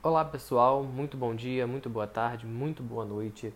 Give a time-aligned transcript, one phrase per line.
[0.00, 3.52] Olá pessoal, muito bom dia, muito boa tarde, muito boa noite.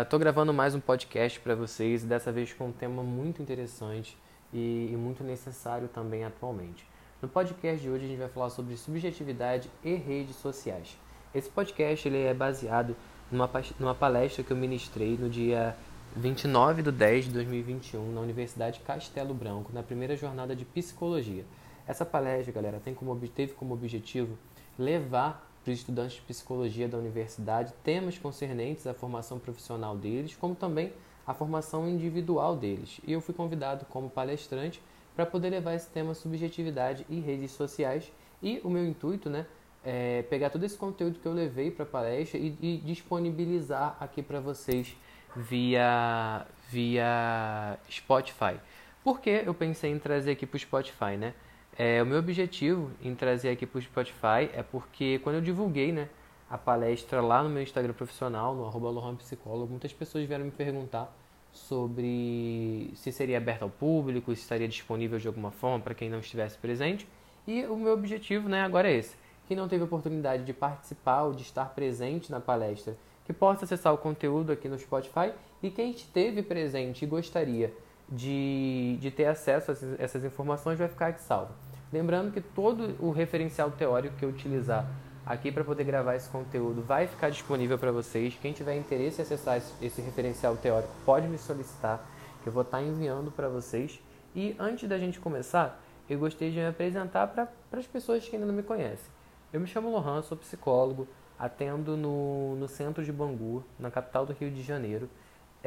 [0.00, 4.16] Estou uh, gravando mais um podcast para vocês, dessa vez com um tema muito interessante
[4.52, 6.86] e, e, muito necessário também atualmente.
[7.20, 10.96] No podcast de hoje a gente vai falar sobre subjetividade e redes sociais.
[11.34, 12.94] Esse podcast ele é baseado
[13.28, 15.76] numa, numa palestra que eu ministrei no dia
[16.14, 21.44] 29 de 10 de 2021 na Universidade Castelo Branco, na primeira jornada de psicologia.
[21.88, 24.38] Essa palestra, galera, tem como, teve como objetivo
[24.78, 30.92] levar para estudantes de psicologia da universidade temas concernentes à formação profissional deles, como também
[31.26, 33.00] a formação individual deles.
[33.04, 34.80] E eu fui convidado como palestrante
[35.16, 38.12] para poder levar esse tema subjetividade e redes sociais.
[38.40, 39.44] E o meu intuito, né,
[39.84, 44.22] é pegar todo esse conteúdo que eu levei para a palestra e, e disponibilizar aqui
[44.22, 44.96] para vocês
[45.34, 48.54] via via Spotify.
[49.02, 51.34] Por que eu pensei em trazer aqui para o Spotify, né?
[51.78, 55.92] É, o meu objetivo em trazer aqui para o Spotify é porque quando eu divulguei
[55.92, 56.08] né,
[56.48, 61.14] a palestra lá no meu Instagram profissional, no arroba Psicólogo, muitas pessoas vieram me perguntar
[61.52, 66.20] sobre se seria aberto ao público, se estaria disponível de alguma forma para quem não
[66.20, 67.06] estivesse presente.
[67.46, 69.14] E o meu objetivo né, agora é esse.
[69.46, 72.96] Quem não teve oportunidade de participar ou de estar presente na palestra,
[73.26, 75.32] que possa acessar o conteúdo aqui no Spotify.
[75.62, 77.72] E quem esteve presente e gostaria
[78.08, 81.52] de, de ter acesso a essas informações vai ficar aqui salvo.
[81.92, 84.86] Lembrando que todo o referencial teórico que eu utilizar
[85.24, 88.38] aqui para poder gravar esse conteúdo vai ficar disponível para vocês.
[88.40, 92.04] Quem tiver interesse em acessar esse referencial teórico pode me solicitar,
[92.42, 94.00] que eu vou estar enviando para vocês.
[94.34, 98.46] E antes da gente começar, eu gostaria de me apresentar para as pessoas que ainda
[98.46, 99.10] não me conhecem.
[99.52, 104.32] Eu me chamo Lohan, sou psicólogo, atendo no, no centro de Bangu, na capital do
[104.32, 105.08] Rio de Janeiro.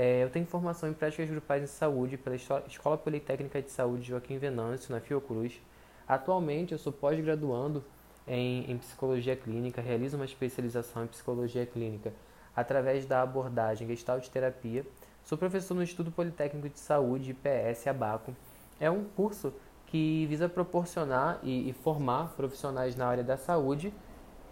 [0.02, 4.38] É, eu tenho formação em práticas grupais em saúde pela Escola Politécnica de Saúde Joaquim
[4.38, 5.62] Venâncio, na Fiocruz.
[6.08, 7.84] Atualmente eu sou pós-graduando
[8.26, 12.14] em, em, psicologia clínica, realizo uma especialização em psicologia clínica
[12.56, 14.86] através da abordagem Gestalt Terapia.
[15.26, 18.34] Sou professor no Instituto Politécnico de Saúde, IPS Abaco.
[18.80, 19.52] É um curso
[19.88, 23.94] que visa proporcionar e, e formar profissionais na área da saúde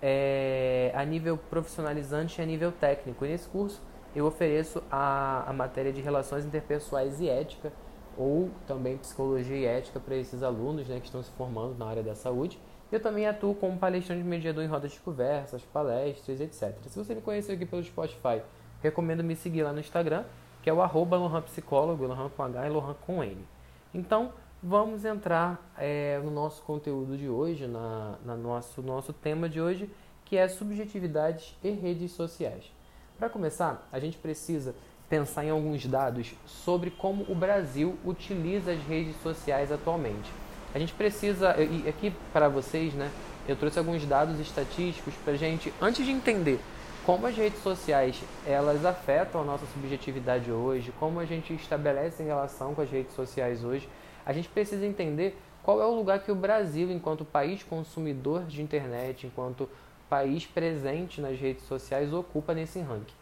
[0.01, 3.25] é, a nível profissionalizante e a nível técnico.
[3.25, 3.86] E nesse curso
[4.17, 7.71] eu ofereço a, a matéria de relações interpessoais e ética,
[8.17, 12.01] ou também psicologia e ética para esses alunos né, que estão se formando na área
[12.01, 12.59] da saúde.
[12.91, 16.75] Eu também atuo como palestrante mediador em rodas de conversas, palestras, etc.
[16.87, 18.41] Se você me conheceu aqui pelo Spotify,
[18.81, 20.23] recomendo me seguir lá no Instagram,
[20.63, 23.45] que é o arroba Lohan Psicólogo, Lohan com H e Lohan com N.
[23.93, 29.61] Então, vamos entrar é, no nosso conteúdo de hoje, na, na nosso, nosso tema de
[29.61, 29.87] hoje,
[30.25, 32.75] que é subjetividades e redes sociais.
[33.17, 34.75] Para começar, a gente precisa
[35.09, 40.31] pensar em alguns dados sobre como o Brasil utiliza as redes sociais atualmente.
[40.75, 43.09] A gente precisa, e aqui para vocês, né,
[43.47, 46.59] eu trouxe alguns dados estatísticos para gente, antes de entender
[47.07, 52.75] como as redes sociais elas afetam a nossa subjetividade hoje, como a gente estabelece relação
[52.75, 53.89] com as redes sociais hoje,
[54.25, 58.61] a gente precisa entender qual é o lugar que o Brasil, enquanto país consumidor de
[58.61, 59.67] internet, enquanto
[60.09, 63.13] país presente nas redes sociais ocupa nesse ranking.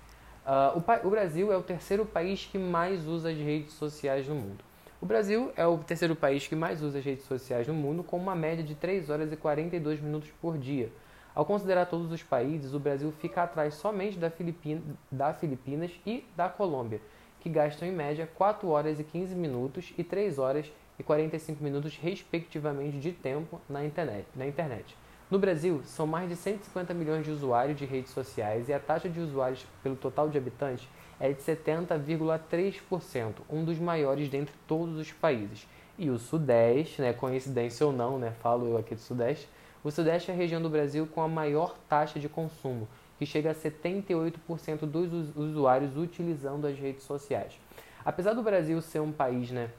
[0.45, 4.35] Uh, o, o, Brasil é o terceiro país que mais usa as redes sociais no
[4.35, 4.63] mundo.
[5.01, 8.17] O Brasil é o terceiro país que mais usa as redes sociais no mundo, com
[8.17, 10.91] uma média de 3 horas e 42 minutos por dia.
[11.33, 14.81] Ao considerar todos os países, o Brasil fica atrás somente da, Filipina,
[15.11, 17.01] da Filipinas e da Colômbia,
[17.41, 21.97] que gastam em média 4 horas e 15 minutos e 3 horas e 45 minutos,
[21.97, 24.25] respectivamente, de tempo na internet.
[24.35, 24.95] Na internet.
[25.35, 29.09] No Brasil, são mais de 150 milhões de usuários de redes sociais e a taxa
[29.09, 30.87] de usuários pelo total de habitantes
[31.19, 35.67] é de 70,3%, um dos maiores dentre todos os países.
[35.97, 39.49] E o Sudeste, né, coincidência ou não, né, falo eu aqui do Sudeste,
[39.83, 42.87] o Sudeste é a região do Brasil com a maior taxa de consumo,
[43.19, 47.59] que chega a 78% dos usuários utilizando as redes sociais.
[48.05, 49.69] Apesar do Brasil ser um país né,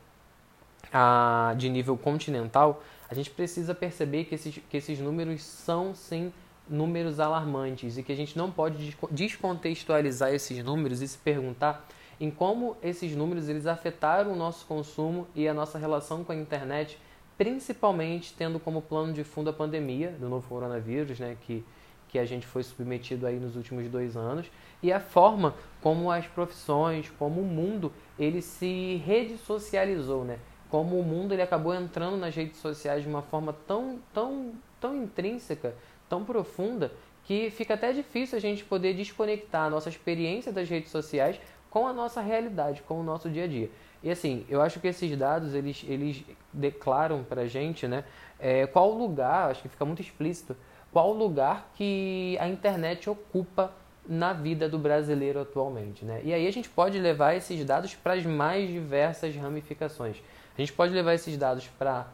[0.92, 6.32] a, de nível continental, a gente precisa perceber que esses, que esses números são sim
[6.68, 11.86] números alarmantes e que a gente não pode descontextualizar esses números e se perguntar
[12.20, 16.36] em como esses números eles afetaram o nosso consumo e a nossa relação com a
[16.36, 16.98] internet,
[17.36, 21.64] principalmente tendo como plano de fundo a pandemia do novo coronavírus, né, que,
[22.08, 24.50] que a gente foi submetido aí nos últimos dois anos,
[24.82, 30.38] e a forma como as profissões, como o mundo, ele se redissocializou, né?
[30.76, 34.94] Como o mundo ele acabou entrando nas redes sociais de uma forma tão, tão, tão
[34.94, 35.74] intrínseca,
[36.06, 36.92] tão profunda,
[37.24, 41.40] que fica até difícil a gente poder desconectar a nossa experiência das redes sociais
[41.70, 43.70] com a nossa realidade, com o nosso dia a dia.
[44.02, 48.04] E assim, eu acho que esses dados eles, eles declaram para a gente né,
[48.38, 50.54] é, qual lugar, acho que fica muito explícito,
[50.92, 53.72] qual lugar que a internet ocupa
[54.06, 56.04] na vida do brasileiro atualmente.
[56.04, 56.20] Né?
[56.22, 60.18] E aí a gente pode levar esses dados para as mais diversas ramificações.
[60.56, 62.06] A gente pode levar esses dados para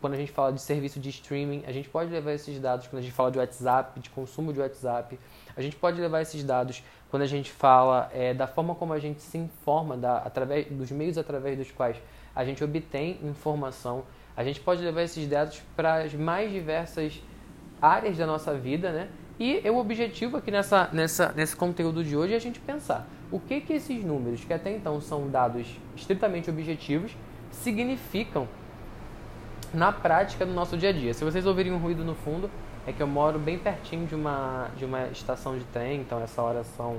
[0.00, 2.98] quando a gente fala de serviço de streaming, a gente pode levar esses dados quando
[2.98, 5.18] a gente fala de WhatsApp, de consumo de WhatsApp,
[5.56, 8.98] a gente pode levar esses dados quando a gente fala é, da forma como a
[8.98, 11.96] gente se informa, da, através dos meios através dos quais
[12.34, 14.04] a gente obtém informação.
[14.36, 17.22] A gente pode levar esses dados para as mais diversas
[17.80, 19.08] áreas da nossa vida, né?
[19.38, 23.40] E o objetivo aqui nessa, nessa, nesse conteúdo de hoje é a gente pensar o
[23.40, 27.12] que, que esses números, que até então são dados estritamente objetivos,
[27.62, 28.48] significam
[29.72, 31.12] na prática do nosso dia a dia.
[31.12, 32.50] Se vocês ouvirem um ruído no fundo,
[32.86, 36.40] é que eu moro bem pertinho de uma, de uma estação de trem, então essa
[36.40, 36.96] hora são,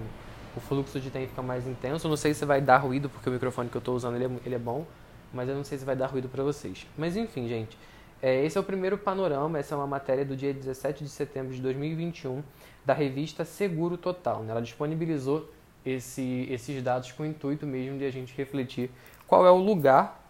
[0.55, 2.09] o fluxo de trem fica mais intenso.
[2.09, 4.29] Não sei se vai dar ruído, porque o microfone que eu estou usando ele é,
[4.45, 4.85] ele é bom,
[5.33, 6.85] mas eu não sei se vai dar ruído para vocês.
[6.97, 7.77] Mas enfim, gente,
[8.21, 11.53] é, esse é o primeiro panorama, essa é uma matéria do dia 17 de setembro
[11.53, 12.43] de 2021
[12.85, 14.43] da revista Seguro Total.
[14.43, 14.51] Né?
[14.51, 15.49] Ela disponibilizou
[15.85, 18.91] esse, esses dados com o intuito mesmo de a gente refletir
[19.25, 20.26] qual é o lugar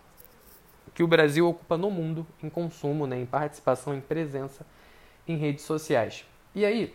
[0.97, 4.65] que o Brasil ocupa no mundo em consumo, né, em participação, em presença
[5.27, 6.25] em redes sociais.
[6.55, 6.91] E aí,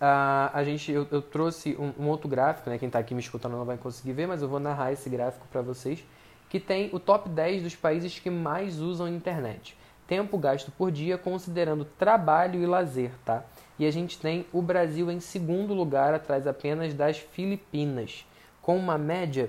[0.00, 3.20] a, a gente, eu, eu trouxe um, um, outro gráfico, né, quem está aqui me
[3.20, 6.04] escutando não vai conseguir ver, mas eu vou narrar esse gráfico para vocês,
[6.50, 9.78] que tem o top 10 dos países que mais usam internet.
[10.08, 13.44] Tempo gasto por dia, considerando trabalho e lazer, tá?
[13.78, 18.26] E a gente tem o Brasil em segundo lugar, atrás apenas das Filipinas,
[18.60, 19.48] com uma média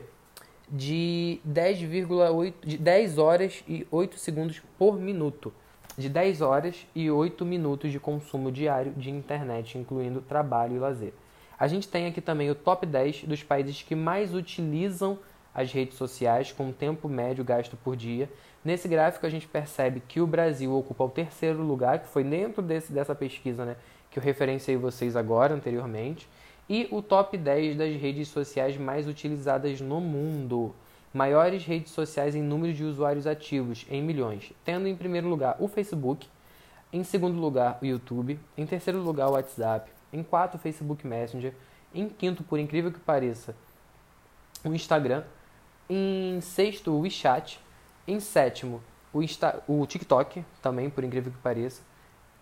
[0.69, 5.53] de 10,8 de 10 horas e 8 segundos por minuto,
[5.97, 11.13] de 10 horas e 8 minutos de consumo diário de internet, incluindo trabalho e lazer.
[11.59, 15.17] A gente tem aqui também o top 10 dos países que mais utilizam
[15.55, 18.29] as redes sociais com tempo médio gasto por dia.
[18.63, 22.61] Nesse gráfico a gente percebe que o Brasil ocupa o terceiro lugar, que foi dentro
[22.61, 23.75] desse, dessa pesquisa né,
[24.11, 26.27] que eu referenciei vocês agora anteriormente
[26.69, 30.75] e o top 10 das redes sociais mais utilizadas no mundo.
[31.13, 35.67] Maiores redes sociais em número de usuários ativos, em milhões, tendo em primeiro lugar o
[35.67, 36.27] Facebook,
[36.91, 41.53] em segundo lugar o YouTube, em terceiro lugar o WhatsApp, em quarto o Facebook Messenger,
[41.93, 43.55] em quinto, por incrível que pareça,
[44.63, 45.23] o Instagram,
[45.89, 47.59] em sexto o WeChat,
[48.07, 48.81] em sétimo
[49.13, 51.81] o, Insta o TikTok, também por incrível que pareça,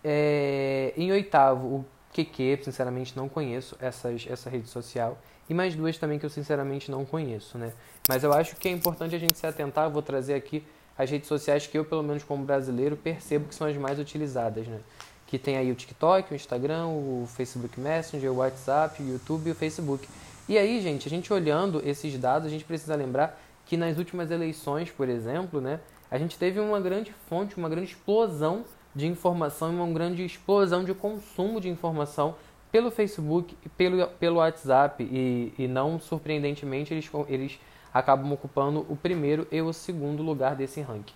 [0.02, 1.84] é, em oitavo o
[2.16, 5.18] QQ, sinceramente não conheço essas, essa rede social.
[5.48, 7.72] E mais duas também que eu sinceramente não conheço, né?
[8.08, 10.64] Mas eu acho que é importante a gente se atentar, eu vou trazer aqui
[10.96, 14.66] as redes sociais que eu, pelo menos como brasileiro, percebo que são as mais utilizadas,
[14.66, 14.80] né?
[15.26, 19.50] Que tem aí o TikTok, o Instagram, o Facebook Messenger, o WhatsApp, o YouTube e
[19.50, 20.08] o Facebook.
[20.48, 24.30] E aí, gente, a gente olhando esses dados, a gente precisa lembrar que nas últimas
[24.30, 25.80] eleições, por exemplo, né,
[26.10, 28.64] a gente teve uma grande fonte, uma grande explosão
[28.96, 32.34] de informação e uma grande explosão de consumo de informação
[32.72, 37.60] pelo Facebook e pelo, pelo WhatsApp e, e não surpreendentemente eles, eles
[37.92, 41.14] acabam ocupando o primeiro e o segundo lugar desse ranking.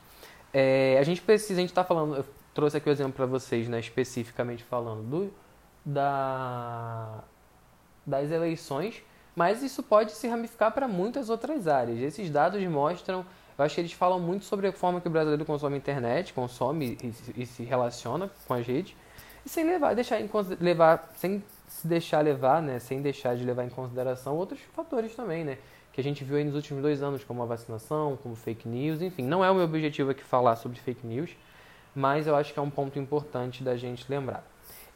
[0.53, 3.27] É, a gente precisa, a gente está falando, eu trouxe aqui o um exemplo para
[3.27, 5.33] vocês, né, especificamente falando do,
[5.83, 7.25] da,
[8.07, 9.03] das eleições,
[9.35, 11.99] mas isso pode se ramificar para muitas outras áreas.
[11.99, 13.25] Esses dados mostram
[13.61, 16.33] eu acho que eles falam muito sobre a forma que o brasileiro consome a internet,
[16.33, 18.97] consome e, e se relaciona com a gente,
[19.45, 23.65] e sem levar, deixar em, levar, sem se deixar levar, né, sem deixar de levar
[23.65, 25.59] em consideração outros fatores também, né,
[25.93, 29.03] que a gente viu aí nos últimos dois anos, como a vacinação, como fake news,
[29.03, 29.25] enfim.
[29.25, 31.37] Não é o meu objetivo aqui falar sobre fake news,
[31.95, 34.43] mas eu acho que é um ponto importante da gente lembrar.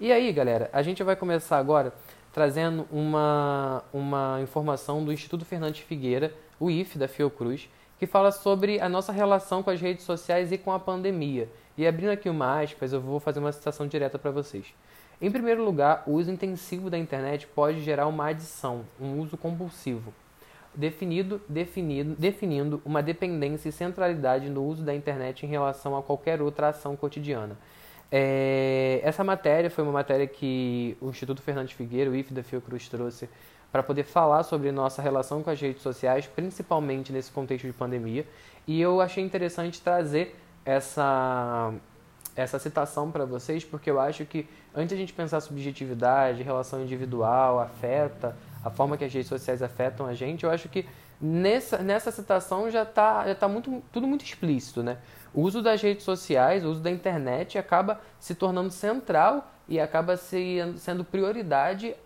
[0.00, 1.92] E aí, galera, a gente vai começar agora
[2.32, 8.80] trazendo uma, uma informação do Instituto Fernandes Figueira, o IF da Fiocruz, que fala sobre
[8.80, 11.48] a nossa relação com as redes sociais e com a pandemia.
[11.76, 14.74] E abrindo aqui uma aspas, eu vou fazer uma citação direta para vocês.
[15.20, 20.12] Em primeiro lugar, o uso intensivo da internet pode gerar uma adição, um uso compulsivo,
[20.74, 26.42] definido, definido, definindo uma dependência e centralidade no uso da internet em relação a qualquer
[26.42, 27.56] outra ação cotidiana.
[28.10, 32.88] É, essa matéria foi uma matéria que o Instituto Fernandes Figueiredo, o IF da Fiocruz,
[32.88, 33.28] trouxe
[33.74, 38.24] para poder falar sobre nossa relação com as redes sociais, principalmente nesse contexto de pandemia.
[38.68, 41.74] E eu achei interessante trazer essa,
[42.36, 47.58] essa citação para vocês, porque eu acho que antes a gente pensar subjetividade, relação individual,
[47.58, 50.86] afeta, a forma que as redes sociais afetam a gente, eu acho que
[51.20, 54.84] nessa, nessa citação já está já tá muito, tudo muito explícito.
[54.84, 54.98] Né?
[55.34, 60.16] O uso das redes sociais, o uso da internet acaba se tornando central e acaba
[60.16, 61.96] se, sendo prioridade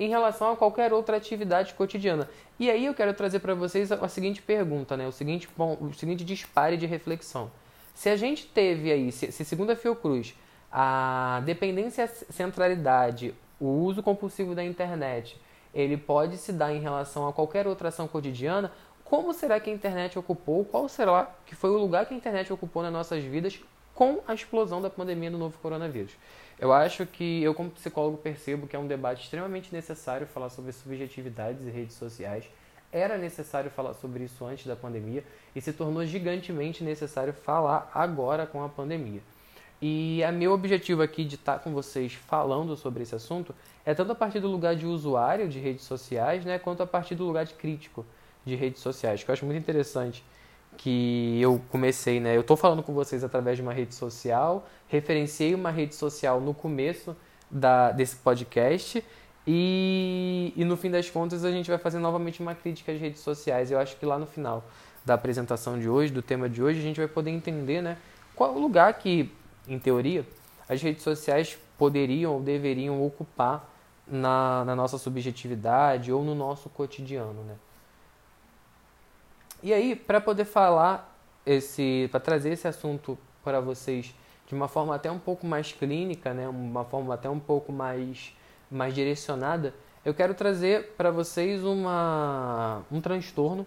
[0.00, 2.26] em relação a qualquer outra atividade cotidiana.
[2.58, 5.06] E aí eu quero trazer para vocês a, seguinte pergunta, né?
[5.06, 7.50] o, seguinte, bom, o seguinte dispare de reflexão.
[7.94, 10.34] Se a gente teve aí, se, se segundo a Fiocruz,
[10.72, 15.38] a dependência centralidade, o uso compulsivo da internet,
[15.74, 18.72] ele pode se dar em relação a qualquer outra ação cotidiana,
[19.04, 22.50] como será que a internet ocupou, qual será que foi o lugar que a internet
[22.50, 23.60] ocupou nas nossas vidas
[23.94, 26.12] com a explosão da pandemia do novo coronavírus?
[26.60, 30.72] Eu acho que eu como psicólogo percebo que é um debate extremamente necessário falar sobre
[30.72, 32.44] subjetividades e redes sociais.
[32.92, 35.24] Era necessário falar sobre isso antes da pandemia
[35.56, 39.22] e se tornou gigantemente necessário falar agora com a pandemia.
[39.80, 43.54] E a meu objetivo aqui de estar com vocês falando sobre esse assunto
[43.86, 47.14] é tanto a partir do lugar de usuário de redes sociais, né, quanto a partir
[47.14, 48.04] do lugar de crítico
[48.44, 50.22] de redes sociais, que eu acho muito interessante
[50.76, 52.36] que eu comecei, né?
[52.36, 56.54] Eu estou falando com vocês através de uma rede social, referenciei uma rede social no
[56.54, 57.16] começo
[57.50, 59.04] da, desse podcast
[59.46, 63.20] e, e no fim das contas a gente vai fazer novamente uma crítica às redes
[63.20, 63.70] sociais.
[63.70, 64.64] Eu acho que lá no final
[65.04, 67.96] da apresentação de hoje, do tema de hoje, a gente vai poder entender, né?
[68.34, 69.30] Qual o lugar que
[69.68, 70.26] em teoria,
[70.68, 73.68] as redes sociais poderiam ou deveriam ocupar
[74.06, 77.54] na, na nossa subjetividade ou no nosso cotidiano, né?
[79.62, 84.14] E aí, para poder falar esse, para trazer esse assunto para vocês
[84.46, 88.34] de uma forma até um pouco mais clínica, né, uma forma até um pouco mais
[88.70, 89.74] mais direcionada,
[90.04, 93.66] eu quero trazer para vocês uma um transtorno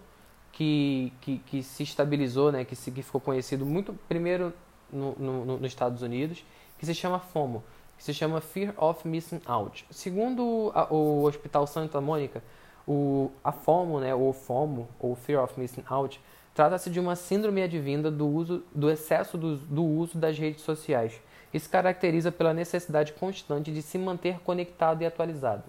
[0.50, 4.52] que, que, que se estabilizou, né, que, se, que ficou conhecido muito primeiro
[4.90, 6.44] no, no, nos Estados Unidos,
[6.78, 7.62] que se chama FOMO,
[7.98, 9.86] que se chama Fear of Missing Out.
[9.90, 12.42] Segundo a, o Hospital Santa Mônica,
[12.86, 16.20] o, a FOMO, né, ou FOMO, ou Fear of Missing Out,
[16.54, 21.20] trata-se de uma síndrome advinda do, uso, do excesso do, do uso das redes sociais
[21.58, 25.62] se caracteriza pela necessidade constante de se manter conectado e atualizado.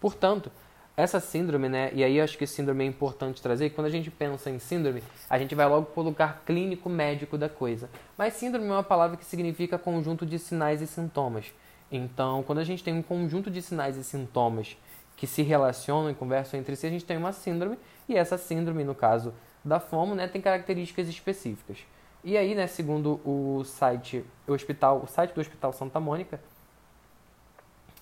[0.00, 0.50] Portanto,
[0.96, 1.90] essa síndrome, né?
[1.92, 5.38] E aí acho que síndrome é importante trazer, quando a gente pensa em síndrome, a
[5.38, 7.90] gente vai logo para o lugar clínico médico da coisa.
[8.16, 11.52] Mas síndrome é uma palavra que significa conjunto de sinais e sintomas.
[11.90, 14.76] Então, quando a gente tem um conjunto de sinais e sintomas
[15.16, 17.78] que se relacionam e conversam entre si, a gente tem uma síndrome,
[18.08, 19.32] e essa síndrome, no caso
[19.64, 21.78] da FOMO, né, tem características específicas.
[22.22, 26.40] E aí, né, segundo o site, o hospital, o site do Hospital Santa Mônica,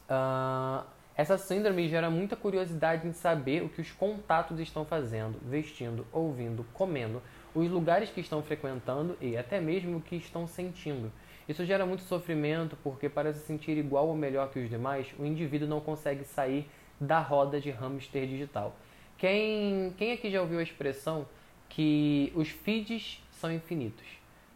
[0.08, 6.06] uh, essa síndrome gera muita curiosidade em saber o que os contatos estão fazendo, vestindo,
[6.12, 7.20] ouvindo, comendo,
[7.54, 11.12] os lugares que estão frequentando e até mesmo o que estão sentindo.
[11.48, 15.26] Isso gera muito sofrimento porque, para se sentir igual ou melhor que os demais, o
[15.26, 16.68] indivíduo não consegue sair
[17.02, 18.76] da roda de hamster digital.
[19.18, 21.26] Quem, quem aqui já ouviu a expressão
[21.68, 24.06] que os feeds são infinitos?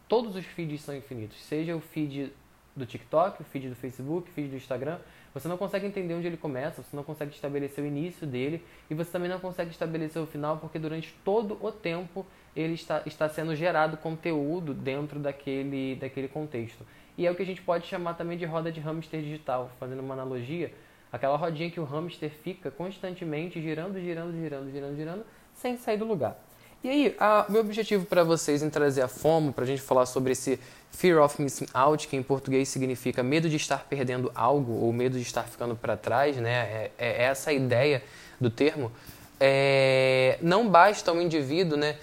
[0.07, 2.31] Todos os feeds são infinitos, seja o feed
[2.75, 4.99] do TikTok, o feed do Facebook, o feed do Instagram,
[5.33, 8.93] você não consegue entender onde ele começa, você não consegue estabelecer o início dele e
[8.93, 12.25] você também não consegue estabelecer o final porque durante todo o tempo
[12.55, 16.85] ele está, está sendo gerado conteúdo dentro daquele, daquele contexto.
[17.17, 19.99] E é o que a gente pode chamar também de roda de hamster digital, fazendo
[19.99, 20.71] uma analogia,
[21.11, 26.05] aquela rodinha que o hamster fica constantemente girando, girando, girando, girando, girando, sem sair do
[26.05, 26.37] lugar.
[26.83, 27.17] E aí,
[27.49, 30.59] o meu objetivo para vocês em trazer a FOMO, para a gente falar sobre esse
[30.91, 35.17] Fear of Missing Out, que em português significa medo de estar perdendo algo ou medo
[35.17, 36.51] de estar ficando para trás, né?
[36.51, 38.03] É, é, essa a ideia
[38.39, 38.91] do termo.
[39.39, 41.97] É, não basta um indivíduo né,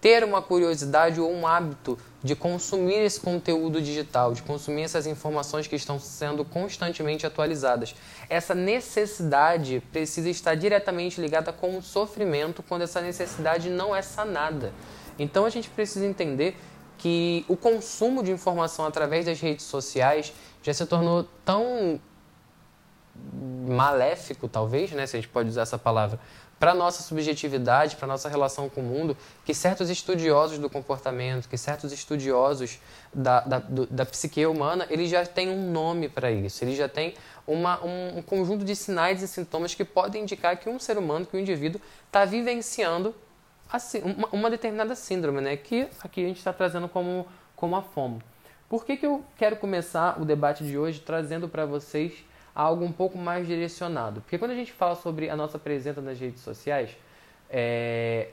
[0.00, 5.66] ter uma curiosidade ou um hábito de consumir esse conteúdo digital, de consumir essas informações
[5.66, 7.94] que estão sendo constantemente atualizadas.
[8.28, 14.72] Essa necessidade precisa estar diretamente ligada com o sofrimento quando essa necessidade não é sanada.
[15.18, 16.56] Então a gente precisa entender
[16.98, 21.98] que o consumo de informação através das redes sociais já se tornou tão
[23.66, 26.18] maléfico, talvez, né, se a gente pode usar essa palavra,
[26.60, 31.56] para nossa subjetividade, para nossa relação com o mundo, que certos estudiosos do comportamento, que
[31.56, 32.78] certos estudiosos
[33.14, 36.86] da, da, do, da psique humana, eles já têm um nome para isso, eles já
[36.86, 37.14] têm
[37.46, 41.24] uma, um, um, conjunto de sinais e sintomas que podem indicar que um ser humano,
[41.24, 43.14] que um indivíduo, está vivenciando
[43.72, 45.56] assim, uma, uma, determinada síndrome, né?
[45.56, 47.26] que aqui a gente está trazendo como,
[47.56, 48.22] como a FOMO.
[48.68, 52.12] Por que, que eu quero começar o debate de hoje trazendo para vocês
[52.54, 54.20] algo um pouco mais direcionado.
[54.20, 56.96] Porque quando a gente fala sobre a nossa presença nas redes sociais,
[57.48, 58.28] é,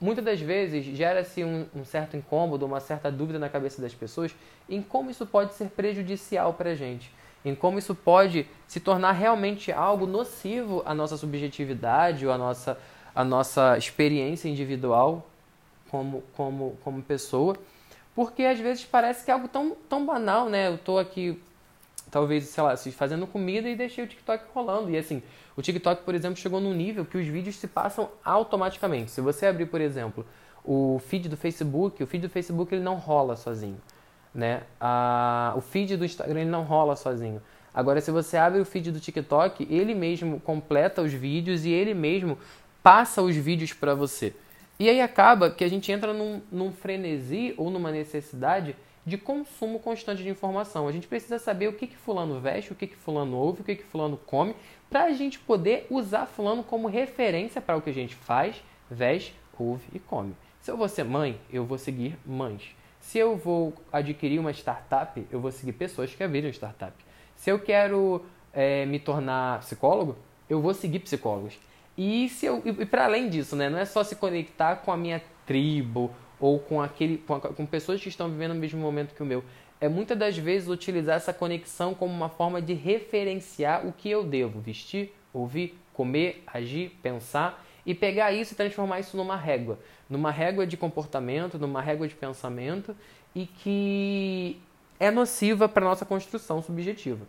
[0.00, 4.34] muitas das vezes gera-se um, um, certo incômodo, uma certa dúvida na cabeça das pessoas
[4.68, 7.12] em como isso pode ser prejudicial para a gente,
[7.44, 12.78] em como isso pode se tornar realmente algo nocivo à nossa subjetividade ou à nossa,
[13.14, 15.26] à nossa experiência individual
[15.90, 17.56] como, como, como pessoa.
[18.14, 20.68] Porque às vezes parece que é algo tão, tão banal, né?
[20.68, 21.40] Eu estou aqui
[22.12, 24.90] talvez, sei lá, fazendo comida e deixei o TikTok rolando.
[24.90, 25.22] E assim,
[25.56, 29.10] o TikTok, por exemplo, chegou num nível que os vídeos se passam automaticamente.
[29.10, 30.24] Se você abrir, por exemplo,
[30.62, 33.80] o feed do Facebook, o feed do Facebook ele não rola sozinho.
[34.34, 34.62] né?
[34.78, 37.40] A, o feed do Instagram ele não rola sozinho.
[37.74, 41.94] Agora, se você abre o feed do TikTok, ele mesmo completa os vídeos e ele
[41.94, 42.36] mesmo
[42.82, 44.34] passa os vídeos para você.
[44.78, 49.80] E aí acaba que a gente entra num, num frenesi ou numa necessidade de consumo
[49.80, 50.86] constante de informação.
[50.86, 53.64] A gente precisa saber o que, que fulano veste, o que, que fulano ouve, o
[53.64, 54.54] que, que fulano come,
[54.88, 59.34] para a gente poder usar fulano como referência para o que a gente faz, veste,
[59.58, 60.34] ouve e come.
[60.60, 62.74] Se eu vou ser mãe, eu vou seguir mães.
[63.00, 66.92] Se eu vou adquirir uma startup, eu vou seguir pessoas que abriram startup.
[67.34, 70.16] Se eu quero é, me tornar psicólogo,
[70.48, 71.58] eu vou seguir psicólogos.
[71.98, 74.96] E, se eu, e para além disso, né, não é só se conectar com a
[74.96, 76.10] minha tribo
[76.42, 79.44] ou com, aquele, com, com pessoas que estão vivendo o mesmo momento que o meu.
[79.80, 84.24] É muitas das vezes utilizar essa conexão como uma forma de referenciar o que eu
[84.24, 89.78] devo vestir, ouvir, comer, agir, pensar e pegar isso e transformar isso numa régua,
[90.10, 92.94] numa régua de comportamento, numa régua de pensamento
[93.36, 94.60] e que
[94.98, 97.24] é nociva para nossa construção subjetiva.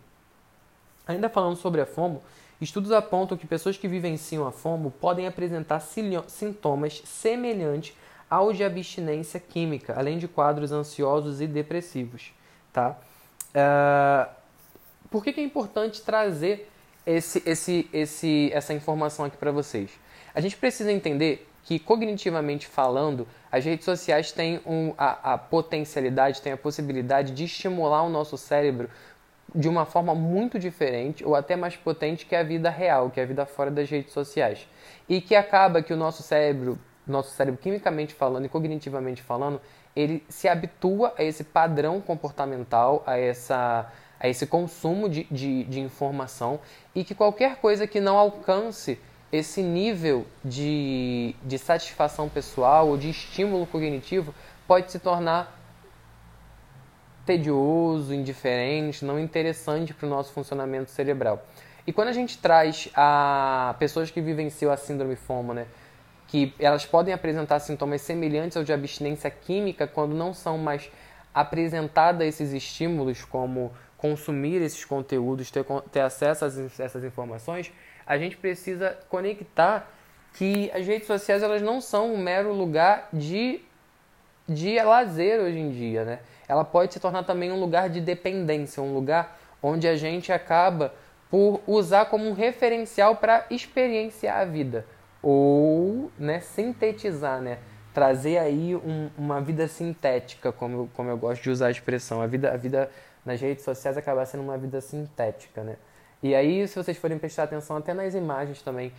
[1.06, 2.20] Ainda falando sobre a FOMO,
[2.60, 7.94] estudos apontam que pessoas que vivenciam a FOMO podem apresentar sintomas semelhantes
[8.28, 12.32] ao de abstinência química, além de quadros ansiosos e depressivos.
[12.72, 12.96] Tá?
[13.50, 14.30] Uh,
[15.10, 16.70] por que, que é importante trazer
[17.06, 19.90] esse, esse, esse, essa informação aqui para vocês?
[20.34, 26.42] A gente precisa entender que, cognitivamente falando, as redes sociais têm um, a, a potencialidade,
[26.42, 28.90] têm a possibilidade de estimular o nosso cérebro
[29.54, 33.24] de uma forma muito diferente ou até mais potente que a vida real, que a
[33.24, 34.68] vida fora das redes sociais.
[35.08, 39.60] E que acaba que o nosso cérebro, nosso cérebro quimicamente falando e cognitivamente falando,
[39.94, 45.80] ele se habitua a esse padrão comportamental, a essa a esse consumo de, de, de
[45.80, 46.58] informação
[46.94, 48.98] e que qualquer coisa que não alcance
[49.30, 54.34] esse nível de, de satisfação pessoal ou de estímulo cognitivo
[54.66, 55.60] pode se tornar
[57.26, 61.44] tedioso, indiferente, não interessante para o nosso funcionamento cerebral.
[61.86, 65.66] E quando a gente traz a pessoas que vivenciam a síndrome FOMO, né,
[66.34, 70.90] que elas podem apresentar sintomas semelhantes ao de abstinência química quando não são mais
[71.32, 77.72] apresentadas esses estímulos, como consumir esses conteúdos, ter, ter acesso a essas informações,
[78.04, 79.88] a gente precisa conectar
[80.32, 83.60] que as redes sociais elas não são um mero lugar de,
[84.48, 86.18] de lazer hoje em dia, né?
[86.48, 90.92] Ela pode se tornar também um lugar de dependência, um lugar onde a gente acaba
[91.30, 94.84] por usar como um referencial para experienciar a vida
[95.24, 97.58] ou, né, sintetizar, né?
[97.94, 102.20] Trazer aí um, uma vida sintética, como eu, como eu gosto de usar a expressão.
[102.20, 102.90] A vida, a vida
[103.24, 105.76] nas redes sociais acaba sendo uma vida sintética, né?
[106.22, 108.92] E aí, se vocês forem prestar atenção até nas imagens também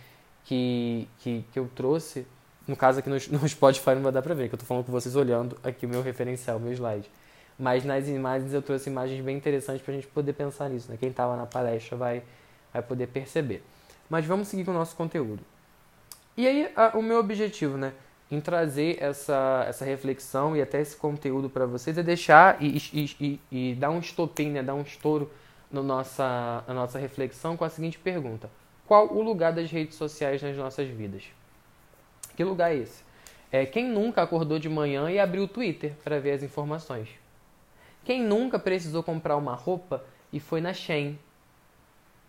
[0.44, 2.26] que, que, que eu trouxe,
[2.66, 4.84] no caso aqui no, no Spotify não vai dar pra ver, que eu tô falando
[4.84, 7.08] com vocês olhando aqui o meu referencial, o meu slide.
[7.56, 10.96] Mas nas imagens eu trouxe imagens bem interessantes pra gente poder pensar nisso, né?
[10.98, 12.22] Quem tava na palestra vai,
[12.72, 13.62] vai poder perceber.
[14.10, 15.40] Mas vamos seguir com o nosso conteúdo.
[16.36, 17.94] E aí, a, o meu objetivo, né?
[18.30, 23.16] Em trazer essa, essa reflexão e até esse conteúdo para vocês é deixar e, e,
[23.20, 24.62] e, e dar um estopim, né?
[24.62, 25.30] Dar um estouro
[25.70, 28.50] no nossa, na nossa reflexão com a seguinte pergunta:
[28.86, 31.22] Qual o lugar das redes sociais nas nossas vidas?
[32.36, 33.02] Que lugar é esse?
[33.50, 37.08] É, quem nunca acordou de manhã e abriu o Twitter para ver as informações?
[38.04, 41.18] Quem nunca precisou comprar uma roupa e foi na Shein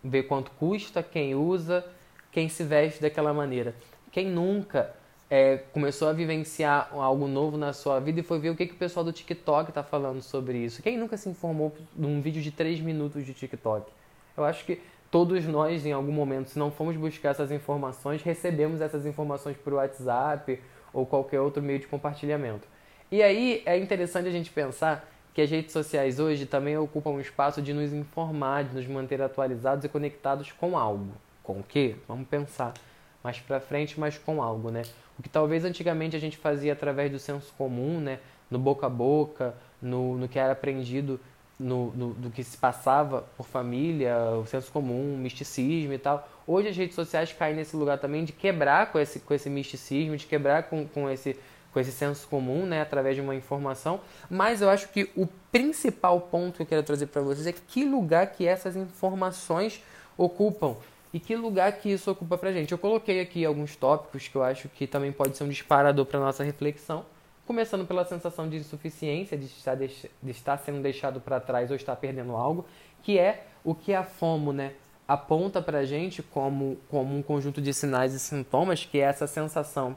[0.02, 1.84] ver quanto custa, quem usa,
[2.32, 3.74] quem se veste daquela maneira?
[4.10, 4.94] Quem nunca
[5.30, 8.72] é, começou a vivenciar algo novo na sua vida e foi ver o que, que
[8.72, 10.82] o pessoal do TikTok está falando sobre isso.
[10.82, 13.90] Quem nunca se informou num vídeo de 3 minutos de TikTok?
[14.36, 18.80] Eu acho que todos nós, em algum momento, se não formos buscar essas informações, recebemos
[18.80, 20.60] essas informações por WhatsApp
[20.92, 22.66] ou qualquer outro meio de compartilhamento.
[23.10, 27.20] E aí é interessante a gente pensar que as redes sociais hoje também ocupam um
[27.20, 31.12] espaço de nos informar, de nos manter atualizados e conectados com algo.
[31.42, 31.96] Com o quê?
[32.06, 32.74] Vamos pensar
[33.22, 34.82] mais para frente, mas com algo, né?
[35.18, 38.20] O que talvez antigamente a gente fazia através do senso comum, né?
[38.50, 41.20] No boca a boca, no, no que era aprendido,
[41.58, 46.28] no, no, do que se passava por família, o senso comum, o misticismo e tal.
[46.46, 50.16] Hoje as redes sociais caem nesse lugar também de quebrar com esse, com esse misticismo,
[50.16, 51.36] de quebrar com, com, esse,
[51.72, 52.80] com esse senso comum, né?
[52.80, 54.00] Através de uma informação.
[54.30, 57.84] Mas eu acho que o principal ponto que eu quero trazer para vocês é que
[57.84, 59.82] lugar que essas informações
[60.16, 60.76] ocupam
[61.12, 62.72] e que lugar que isso ocupa pra gente.
[62.72, 66.20] Eu coloquei aqui alguns tópicos que eu acho que também pode ser um disparador para
[66.20, 67.04] nossa reflexão,
[67.46, 71.96] começando pela sensação de insuficiência, de estar, de estar sendo deixado para trás ou estar
[71.96, 72.66] perdendo algo,
[73.02, 74.72] que é o que a FOMO, né,
[75.06, 79.96] aponta pra gente como, como um conjunto de sinais e sintomas, que é essa sensação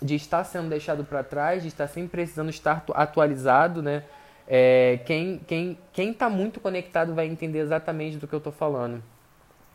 [0.00, 4.04] de estar sendo deixado para trás, de estar sempre precisando estar atualizado, né,
[4.48, 9.02] É, quem quem quem está muito conectado vai entender exatamente do que eu estou falando.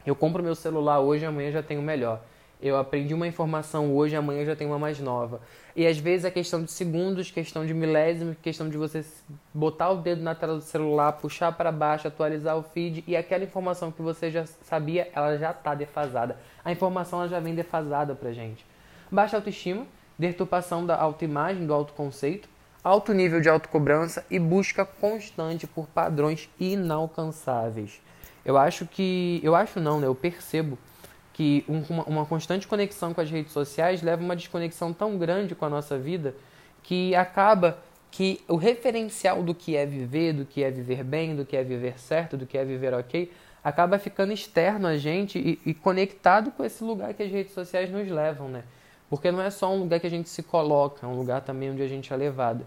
[0.05, 2.21] Eu compro meu celular hoje, amanhã já tenho melhor.
[2.61, 5.41] Eu aprendi uma informação hoje, amanhã já tenho uma mais nova.
[5.75, 9.03] E às vezes é questão de segundos, questão de milésimos, questão de você
[9.51, 13.43] botar o dedo na tela do celular, puxar para baixo, atualizar o feed e aquela
[13.43, 16.37] informação que você já sabia, ela já está defasada.
[16.63, 18.63] A informação ela já vem defasada para gente.
[19.09, 19.87] Baixa autoestima,
[20.17, 22.47] deturpação da autoimagem, do autoconceito,
[22.83, 27.99] alto nível de autocobrança e busca constante por padrões inalcançáveis.
[28.43, 30.07] Eu acho que, eu acho não, né?
[30.07, 30.77] Eu percebo
[31.33, 35.65] que uma, uma constante conexão com as redes sociais leva uma desconexão tão grande com
[35.65, 36.35] a nossa vida
[36.83, 37.77] que acaba
[38.09, 41.63] que o referencial do que é viver, do que é viver bem, do que é
[41.63, 43.31] viver certo, do que é viver ok,
[43.63, 47.89] acaba ficando externo a gente e, e, conectado com esse lugar que as redes sociais
[47.89, 48.63] nos levam, né?
[49.09, 51.71] Porque não é só um lugar que a gente se coloca, é um lugar também
[51.71, 52.65] onde a gente é levado.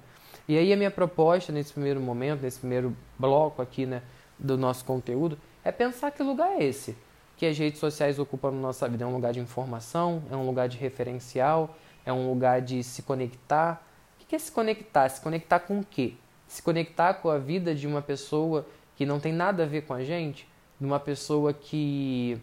[0.48, 4.02] E aí a minha proposta nesse primeiro momento, nesse primeiro bloco aqui, né,
[4.38, 6.96] do nosso conteúdo, é pensar que lugar é esse
[7.36, 9.04] que as redes sociais ocupam na nossa vida.
[9.04, 13.02] É um lugar de informação, é um lugar de referencial, é um lugar de se
[13.02, 13.84] conectar.
[14.20, 15.08] O que é se conectar?
[15.08, 16.14] Se conectar com o quê?
[16.46, 19.94] Se conectar com a vida de uma pessoa que não tem nada a ver com
[19.94, 20.48] a gente,
[20.78, 22.40] de uma pessoa que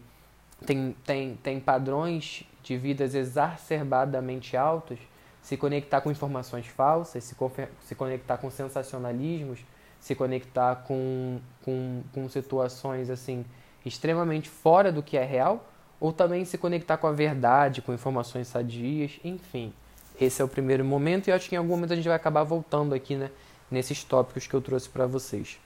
[0.66, 5.00] tem, tem, tem padrões de vidas exacerbadamente altos,
[5.42, 7.36] se conectar com informações falsas, se,
[7.80, 9.60] se conectar com sensacionalismos,
[10.02, 13.46] se conectar com, com, com situações assim
[13.86, 15.66] extremamente fora do que é real,
[16.00, 19.72] ou também se conectar com a verdade, com informações sadias, enfim.
[20.20, 22.44] Esse é o primeiro momento e acho que em algum momento a gente vai acabar
[22.44, 23.30] voltando aqui né,
[23.70, 25.60] nesses tópicos que eu trouxe para vocês.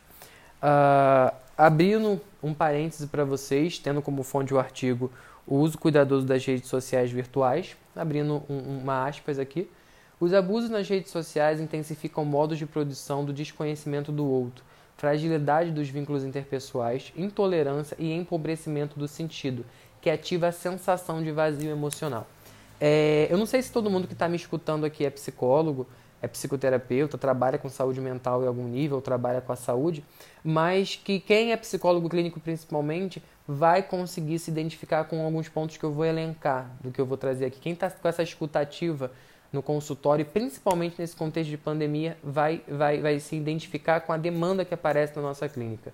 [0.61, 5.11] Uh, abrindo um parêntese para vocês, tendo como fonte o artigo
[5.45, 9.69] O uso cuidadoso das redes sociais virtuais, abrindo um, uma aspas aqui.
[10.19, 14.63] Os abusos nas redes sociais intensificam modos de produção do desconhecimento do outro,
[14.95, 19.65] fragilidade dos vínculos interpessoais, intolerância e empobrecimento do sentido,
[20.01, 22.25] que ativa a sensação de vazio emocional.
[22.79, 25.87] É, eu não sei se todo mundo que está me escutando aqui é psicólogo,
[26.21, 30.03] é psicoterapeuta, trabalha com saúde mental em algum nível, trabalha com a saúde,
[30.43, 35.83] mas que quem é psicólogo clínico principalmente vai conseguir se identificar com alguns pontos que
[35.83, 37.59] eu vou elencar do que eu vou trazer aqui.
[37.59, 39.11] Quem está com essa escutativa
[39.55, 44.63] no consultório, principalmente nesse contexto de pandemia, vai, vai, vai se identificar com a demanda
[44.63, 45.91] que aparece na nossa clínica.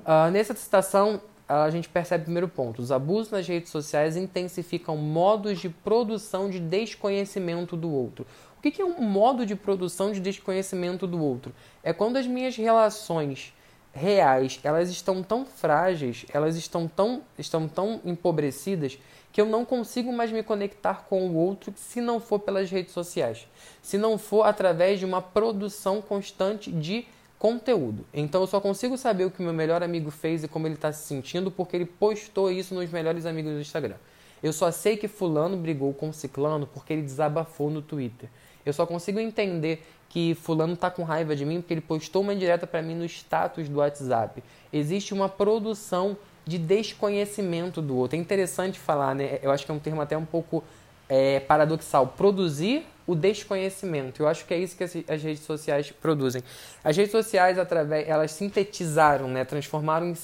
[0.00, 4.96] Uh, nessa citação, a gente percebe o primeiro ponto: os abusos nas redes sociais intensificam
[4.96, 8.26] modos de produção de desconhecimento do outro.
[8.56, 11.54] O que é um modo de produção de desconhecimento do outro?
[11.82, 13.54] É quando as minhas relações
[13.92, 18.98] reais elas estão tão frágeis, elas estão tão, estão tão empobrecidas
[19.32, 22.92] que eu não consigo mais me conectar com o outro se não for pelas redes
[22.92, 23.46] sociais,
[23.82, 27.06] se não for através de uma produção constante de
[27.38, 28.04] conteúdo.
[28.12, 30.92] Então eu só consigo saber o que meu melhor amigo fez e como ele está
[30.92, 33.96] se sentindo porque ele postou isso nos melhores amigos do Instagram.
[34.42, 38.28] Eu só sei que fulano brigou com ciclano porque ele desabafou no Twitter.
[38.64, 42.34] Eu só consigo entender que fulano está com raiva de mim porque ele postou uma
[42.34, 44.42] indireta para mim no status do WhatsApp.
[44.72, 46.16] Existe uma produção
[46.48, 48.16] de desconhecimento do outro.
[48.16, 49.38] É interessante falar, né?
[49.42, 50.64] Eu acho que é um termo até um pouco
[51.06, 52.06] é, paradoxal.
[52.06, 54.22] Produzir o desconhecimento.
[54.22, 56.42] Eu acho que é isso que as, redes sociais produzem.
[56.82, 59.44] As redes sociais, através, elas sintetizaram, né?
[59.44, 60.14] transformaram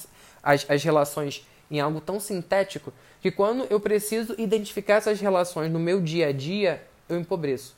[0.41, 5.79] as, as relações em algo tão sintético que quando eu preciso identificar essas relações no
[5.79, 7.75] meu dia a dia, eu empobreço.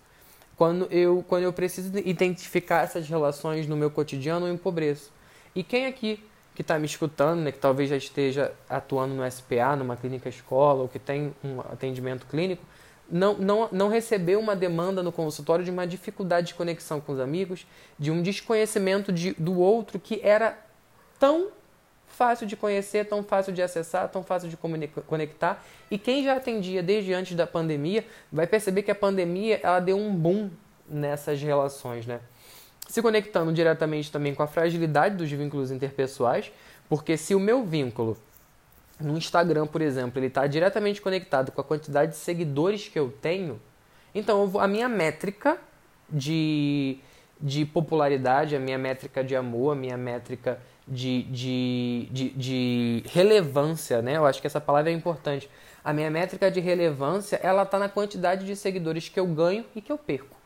[0.55, 5.11] Quando eu, quando eu preciso identificar essas relações no meu cotidiano, eu empobreço.
[5.53, 6.23] E quem aqui
[6.57, 10.81] que está me escutando, né, que talvez já esteja atuando no SPA, numa clínica escola,
[10.81, 12.65] ou que tem um atendimento clínico,
[13.07, 17.19] não, não, não recebeu uma demanda no consultório de uma dificuldade de conexão com os
[17.19, 17.67] amigos,
[17.99, 20.57] de um desconhecimento de, do outro que era
[21.19, 21.49] tão
[22.07, 25.63] fácil de conhecer, tão fácil de acessar, tão fácil de conectar.
[25.91, 29.95] E quem já atendia desde antes da pandemia vai perceber que a pandemia ela deu
[29.95, 30.49] um boom
[30.89, 32.19] nessas relações, né?
[32.87, 36.51] Se conectando diretamente também com a fragilidade dos vínculos interpessoais,
[36.87, 38.17] porque se o meu vínculo
[38.99, 43.13] no Instagram, por exemplo, ele está diretamente conectado com a quantidade de seguidores que eu
[43.21, 43.59] tenho,
[44.15, 45.57] então a minha métrica
[46.09, 46.97] de,
[47.39, 54.01] de popularidade, a minha métrica de amor, a minha métrica de, de, de, de relevância,
[54.01, 54.15] né?
[54.15, 55.49] Eu acho que essa palavra é importante.
[55.83, 59.81] A minha métrica de relevância, ela está na quantidade de seguidores que eu ganho e
[59.81, 60.36] que eu perco.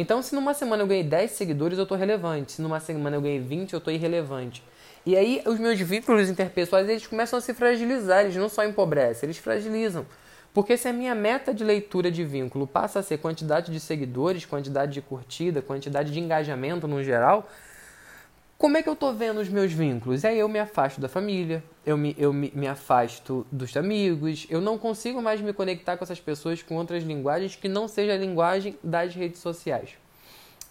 [0.00, 2.52] Então, se numa semana eu ganhei 10 seguidores, eu estou relevante.
[2.52, 4.62] Se numa semana eu ganhei 20, eu estou irrelevante.
[5.04, 8.20] E aí, os meus vínculos interpessoais, eles começam a se fragilizar.
[8.20, 10.06] Eles não só empobrecem, eles fragilizam.
[10.54, 14.46] Porque se a minha meta de leitura de vínculo passa a ser quantidade de seguidores,
[14.46, 17.50] quantidade de curtida, quantidade de engajamento no geral,
[18.58, 20.24] como é que eu tô vendo os meus vínculos?
[20.24, 24.60] Aí eu me afasto da família, eu me, eu me, me afasto dos amigos, eu
[24.60, 28.16] não consigo mais me conectar com essas pessoas com outras linguagens que não seja a
[28.16, 29.90] linguagem das redes sociais.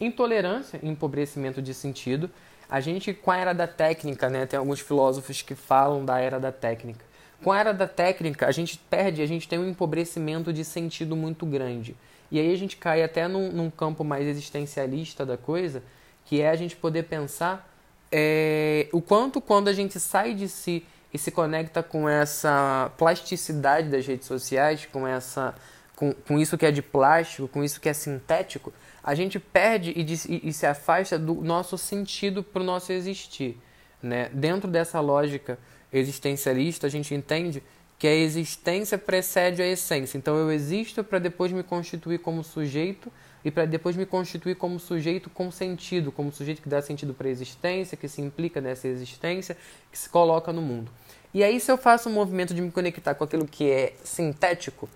[0.02, 2.30] Intolerância, empobrecimento de sentido.
[2.70, 6.42] A gente, com a era da técnica, né, tem alguns filósofos que falam da era
[6.42, 7.06] da técnica.
[7.42, 11.16] Com a era da técnica, a gente perde, a gente tem um empobrecimento de sentido
[11.16, 11.96] muito grande.
[12.30, 15.82] E aí a gente cai até num, num campo mais existencialista da coisa,
[16.26, 17.77] que é a gente poder pensar
[18.12, 23.90] é, o quanto quando a gente sai de si e se conecta com essa plasticidade
[23.90, 25.56] das redes sociais, com essa
[25.96, 28.72] com, com isso que é de plástico, com isso que é sintético,
[29.04, 33.58] a gente perde e, e, e se afasta do nosso sentido para o nosso existir.
[34.02, 34.30] Né?
[34.32, 35.58] Dentro dessa lógica
[35.92, 37.64] existencialista, a gente entende
[37.98, 40.20] que a existência precede a essência.
[40.20, 43.12] Então eu existo para depois me constituir como sujeito
[43.44, 47.28] e para depois me constituir como sujeito com sentido, como sujeito que dá sentido para
[47.28, 49.58] a existência, que se implica nessa existência,
[49.92, 50.92] que se coloca no mundo.
[51.34, 54.90] E aí, se eu faço um movimento de me conectar com aquilo que é sintético,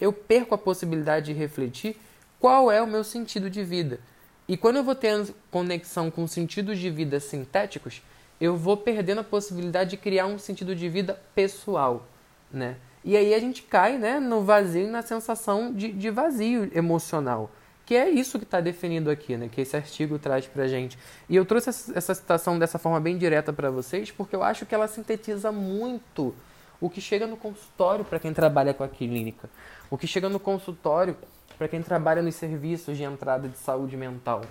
[0.00, 1.96] eu perco a possibilidade de refletir
[2.38, 3.98] qual é o meu sentido de vida.
[4.46, 8.02] E quando eu vou tendo conexão com sentidos de vida sintéticos,
[8.40, 12.06] eu vou perdendo a possibilidade de criar um sentido de vida pessoal,
[12.50, 12.76] né?
[13.04, 17.50] E aí a gente cai né, no vazio e na sensação de, de vazio emocional
[17.88, 19.48] que é isso que está definido aqui, né?
[19.50, 20.98] Que esse artigo traz para gente.
[21.26, 24.74] E eu trouxe essa citação dessa forma bem direta para vocês, porque eu acho que
[24.74, 26.34] ela sintetiza muito
[26.82, 29.48] o que chega no consultório para quem trabalha com a clínica,
[29.88, 31.16] o que chega no consultório
[31.56, 34.42] para quem trabalha nos serviços de entrada de saúde mental.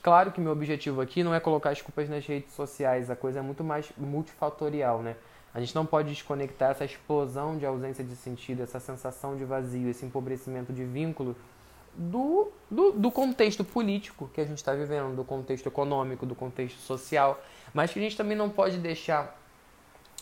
[0.00, 3.40] Claro que meu objetivo aqui não é colocar as culpas nas redes sociais, a coisa
[3.40, 5.16] é muito mais multifatorial, né?
[5.52, 9.90] A gente não pode desconectar essa explosão de ausência de sentido, essa sensação de vazio,
[9.90, 11.36] esse empobrecimento de vínculo
[11.96, 16.78] do, do, do contexto político que a gente está vivendo, do contexto econômico, do contexto
[16.78, 19.38] social, mas que a gente também não pode deixar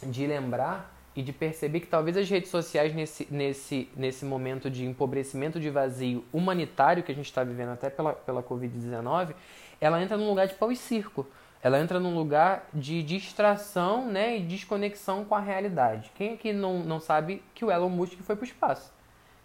[0.03, 4.85] de lembrar e de perceber que talvez as redes sociais nesse, nesse, nesse momento de
[4.85, 9.35] empobrecimento de vazio humanitário que a gente está vivendo até pela, pela Covid-19,
[9.81, 11.27] ela entra num lugar de pau e circo.
[11.63, 16.11] Ela entra num lugar de distração né, e desconexão com a realidade.
[16.15, 18.93] Quem é que não, não sabe que o Elon Musk foi para o espaço?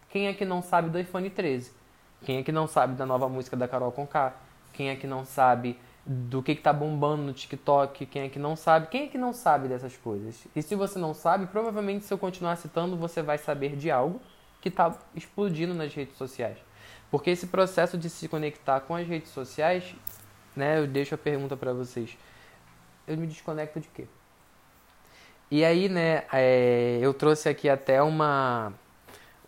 [0.09, 1.78] Quem é que não sabe do iPhone 13?
[2.23, 4.34] Quem é que não sabe da nova música da Carol Conká?
[4.73, 8.05] Quem é que não sabe do que, que tá bombando no TikTok?
[8.05, 8.88] Quem é que não sabe?
[8.88, 10.47] Quem é que não sabe dessas coisas?
[10.55, 14.21] E se você não sabe, provavelmente se eu continuar citando, você vai saber de algo
[14.62, 16.58] que está explodindo nas redes sociais.
[17.10, 19.95] Porque esse processo de se conectar com as redes sociais,
[20.55, 22.17] né, eu deixo a pergunta para vocês.
[23.08, 24.05] Eu me desconecto de quê?
[25.49, 28.73] E aí, né, é, eu trouxe aqui até uma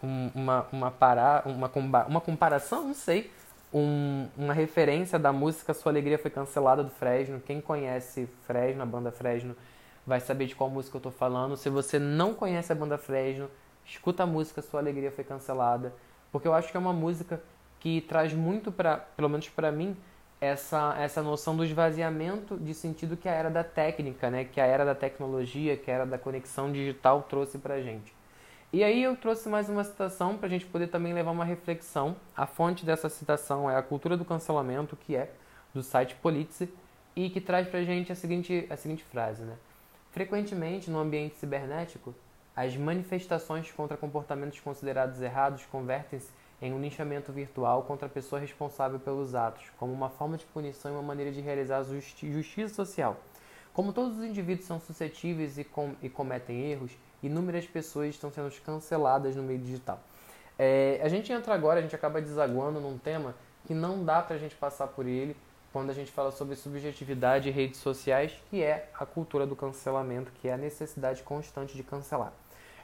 [0.03, 1.71] um, uma, uma, para, uma,
[2.05, 3.31] uma comparação, não sei,
[3.73, 7.39] um, uma referência da música Sua Alegria Foi Cancelada do Fresno.
[7.39, 9.55] Quem conhece Fresno, a banda Fresno,
[10.05, 11.55] vai saber de qual música eu estou falando.
[11.55, 13.49] Se você não conhece a banda Fresno,
[13.85, 15.93] escuta a música Sua Alegria Foi Cancelada,
[16.31, 17.41] porque eu acho que é uma música
[17.79, 19.95] que traz muito para, pelo menos para mim,
[20.39, 24.65] essa, essa noção do esvaziamento de sentido que a era da técnica, né, que a
[24.65, 28.11] era da tecnologia, que a era da conexão digital trouxe para gente.
[28.73, 32.15] E aí eu trouxe mais uma citação para a gente poder também levar uma reflexão.
[32.33, 35.29] A fonte dessa citação é a Cultura do Cancelamento, que é
[35.73, 36.73] do site Politice,
[37.13, 39.57] e que traz para a gente a seguinte, a seguinte frase, né?
[40.11, 42.15] Frequentemente, no ambiente cibernético,
[42.55, 46.29] as manifestações contra comportamentos considerados errados convertem-se
[46.61, 50.93] em um linchamento virtual contra a pessoa responsável pelos atos, como uma forma de punição
[50.93, 53.17] e uma maneira de realizar justi justiça social.
[53.73, 56.91] Como todos os indivíduos são suscetíveis e, com e cometem erros,
[57.23, 59.99] inúmeras pessoas estão sendo canceladas no meio digital.
[60.57, 64.35] É, a gente entra agora, a gente acaba desaguando num tema que não dá para
[64.35, 65.35] a gente passar por ele
[65.71, 70.31] quando a gente fala sobre subjetividade e redes sociais, que é a cultura do cancelamento,
[70.41, 72.33] que é a necessidade constante de cancelar.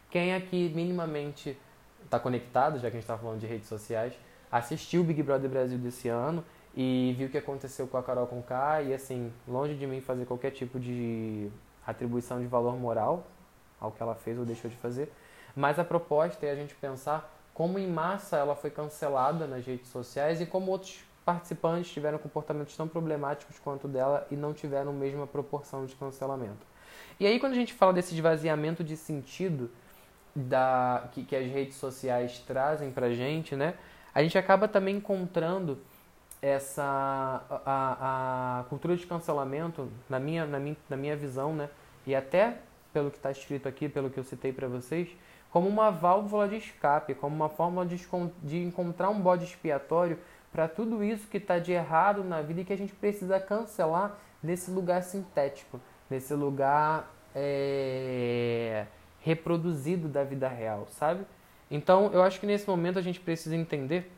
[0.10, 1.58] Quem aqui minimamente
[2.04, 4.13] está conectado, já que a gente está falando de redes sociais,
[4.50, 6.43] assistiu o Big Brother Brasil desse ano
[6.76, 10.26] e viu o que aconteceu com a Carol Conká e assim, longe de mim fazer
[10.26, 11.50] qualquer tipo de
[11.86, 13.28] atribuição de valor moral
[13.79, 15.11] ao que ela fez ou deixou de fazer.
[15.55, 19.89] Mas a proposta é a gente pensar como em massa ela foi cancelada nas redes
[19.89, 24.93] sociais e como outros participantes tiveram comportamentos tão problemáticos quanto dela e não tiveram a
[24.93, 26.65] mesma proporção de cancelamento.
[27.19, 29.69] E aí quando a gente fala desse esvaziamento de sentido
[30.35, 33.73] da que, que as redes sociais trazem pra gente, né?
[34.13, 35.79] A gente acaba também encontrando
[36.41, 41.69] essa a, a cultura de cancelamento na minha, na minha, na minha visão, né?
[42.05, 42.59] E até
[42.93, 45.10] pelo que está escrito aqui, pelo que eu citei para vocês,
[45.50, 48.00] como uma válvula de escape, como uma forma de,
[48.43, 50.19] de encontrar um bode expiatório
[50.52, 54.17] para tudo isso que está de errado na vida e que a gente precisa cancelar
[54.41, 58.86] nesse lugar sintético, nesse lugar é,
[59.19, 61.26] reproduzido da vida real, sabe?
[61.69, 64.12] Então, eu acho que nesse momento a gente precisa entender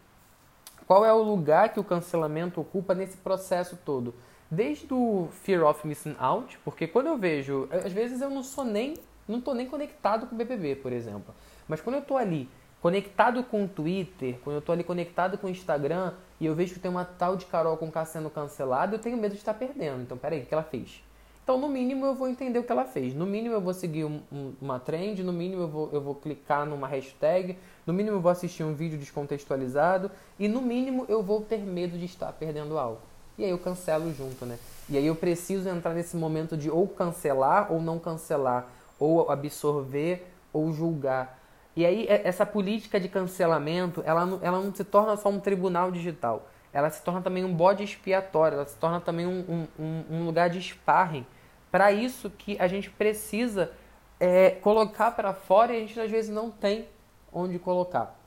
[0.86, 4.14] qual é o lugar que o cancelamento ocupa nesse processo todo.
[4.52, 8.66] Desde o fear of missing out, porque quando eu vejo, às vezes eu não sou
[8.66, 8.96] nem,
[9.28, 11.36] não tô nem conectado com o BBB, por exemplo.
[11.68, 12.50] Mas quando eu tô ali
[12.82, 16.74] conectado com o Twitter, quando eu tô ali conectado com o Instagram e eu vejo
[16.74, 19.54] que tem uma tal de Carol com K sendo cancelada, eu tenho medo de estar
[19.54, 20.02] perdendo.
[20.02, 21.04] Então, peraí, o que ela fez?
[21.44, 23.14] Então, no mínimo, eu vou entender o que ela fez.
[23.14, 25.24] No mínimo, eu vou seguir um, um, uma trend.
[25.24, 27.58] No mínimo, eu vou, eu vou clicar numa hashtag.
[27.88, 30.12] No mínimo, eu vou assistir um vídeo descontextualizado.
[30.38, 33.09] E, no mínimo, eu vou ter medo de estar perdendo algo.
[33.40, 34.60] E aí eu cancelo junto, né?
[34.90, 38.68] E aí eu preciso entrar nesse momento de ou cancelar ou não cancelar.
[39.00, 41.40] Ou absorver ou julgar.
[41.74, 45.90] E aí, essa política de cancelamento, ela não, ela não se torna só um tribunal
[45.90, 46.50] digital.
[46.74, 48.58] Ela se torna também um bode expiatório.
[48.58, 51.26] Ela se torna também um, um, um lugar de sparring
[51.72, 53.72] para isso que a gente precisa
[54.20, 56.90] é, colocar para fora e a gente às vezes não tem
[57.32, 58.20] onde colocar.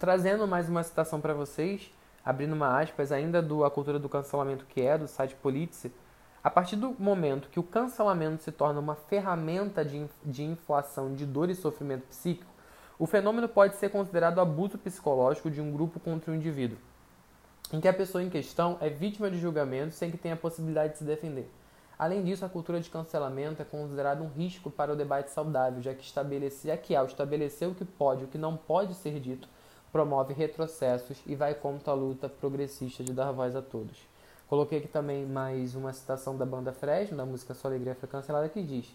[0.00, 1.90] Trazendo mais uma citação para vocês,
[2.26, 5.92] abrindo uma aspas ainda do A Cultura do Cancelamento que é, do site Politice,
[6.42, 11.24] a partir do momento que o cancelamento se torna uma ferramenta de, de inflação de
[11.24, 12.50] dor e sofrimento psíquico,
[12.98, 16.78] o fenômeno pode ser considerado abuso psicológico de um grupo contra um indivíduo,
[17.72, 20.94] em que a pessoa em questão é vítima de julgamento sem que tenha a possibilidade
[20.94, 21.48] de se defender.
[21.96, 25.94] Além disso, a cultura de cancelamento é considerada um risco para o debate saudável, já
[25.94, 29.18] que, estabelecer, já que ao estabelecer o que pode e o que não pode ser
[29.20, 29.48] dito,
[29.96, 33.96] promove retrocessos e vai contra a luta progressista de dar voz a todos.
[34.46, 38.46] Coloquei aqui também mais uma citação da banda Fresno, da música Sua Alegria Foi Cancelada,
[38.50, 38.94] que diz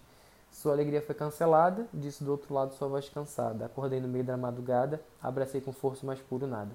[0.52, 3.66] Sua alegria foi cancelada, disse do outro lado sua voz cansada.
[3.66, 6.70] Acordei no meio da madrugada, abracei com força mais puro nada.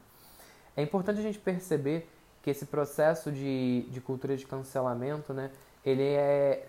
[0.77, 2.11] É importante a gente perceber
[2.43, 5.53] que esse processo de, de cultura de cancelamento, né,
[5.85, 6.67] ele é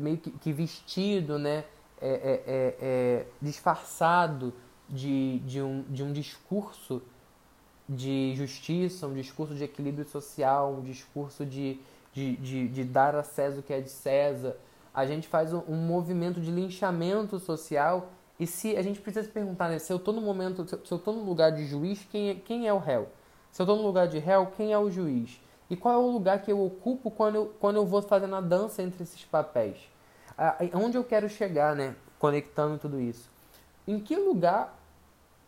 [0.00, 1.62] meio que, vestido, né,
[2.00, 4.54] é, é, é, é, disfarçado
[4.88, 7.02] de, de, um, de um discurso
[7.88, 11.80] de justiça, um discurso de equilíbrio social, um discurso de,
[12.12, 14.56] de, de, de dar a César o que é de César.
[14.92, 19.32] A gente faz um, um movimento de linchamento social e se a gente precisa se
[19.32, 22.30] perguntar, né, se eu estou no momento, se eu estou no lugar de juiz, quem
[22.30, 23.08] é, quem é o réu?
[23.50, 25.40] Se eu estou no lugar de réu, quem é o juiz?
[25.70, 28.40] E qual é o lugar que eu ocupo quando eu, quando eu vou fazendo a
[28.40, 29.76] dança entre esses papéis?
[30.36, 31.96] Ah, onde eu quero chegar, né?
[32.18, 33.30] Conectando tudo isso.
[33.86, 34.78] Em que lugar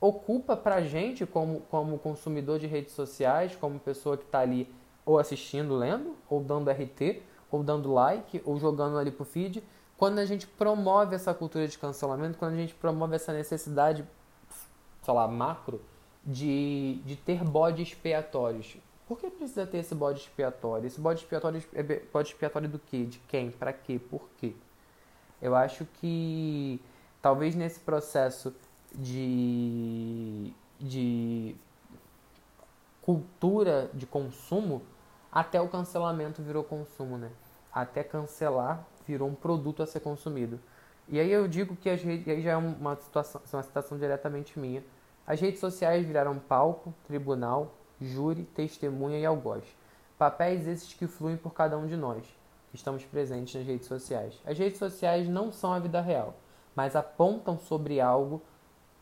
[0.01, 4.73] ocupa pra gente, como, como consumidor de redes sociais, como pessoa que está ali
[5.05, 9.63] ou assistindo, lendo, ou dando RT, ou dando like, ou jogando ali pro feed,
[9.97, 14.07] quando a gente promove essa cultura de cancelamento, quando a gente promove essa necessidade,
[15.03, 15.81] sei lá, macro,
[16.25, 18.77] de, de ter bodes expiatórios.
[19.09, 20.87] Por que precisa ter esse bode expiatório?
[20.87, 23.07] Esse bode expiatório é bode expiatório do quê?
[23.07, 23.51] De quem?
[23.51, 23.99] Para quê?
[23.99, 24.55] Por quê?
[25.41, 26.79] Eu acho que
[27.21, 28.55] talvez nesse processo
[28.95, 31.57] de, de
[33.03, 34.83] cultura de consumo,
[35.31, 37.31] até o cancelamento virou consumo, né?
[37.73, 40.59] Até cancelar virou um produto a ser consumido.
[41.09, 44.59] E aí eu digo que as redes, aí já é uma situação, uma situação diretamente
[44.59, 44.85] minha.
[45.27, 49.65] As redes sociais viraram palco, tribunal, júri, testemunha e algoz.
[50.19, 52.25] Papéis esses que fluem por cada um de nós,
[52.71, 54.35] que estamos presentes nas redes sociais.
[54.45, 56.35] As redes sociais não são a vida real,
[56.79, 58.41] mas apontam sobre algo,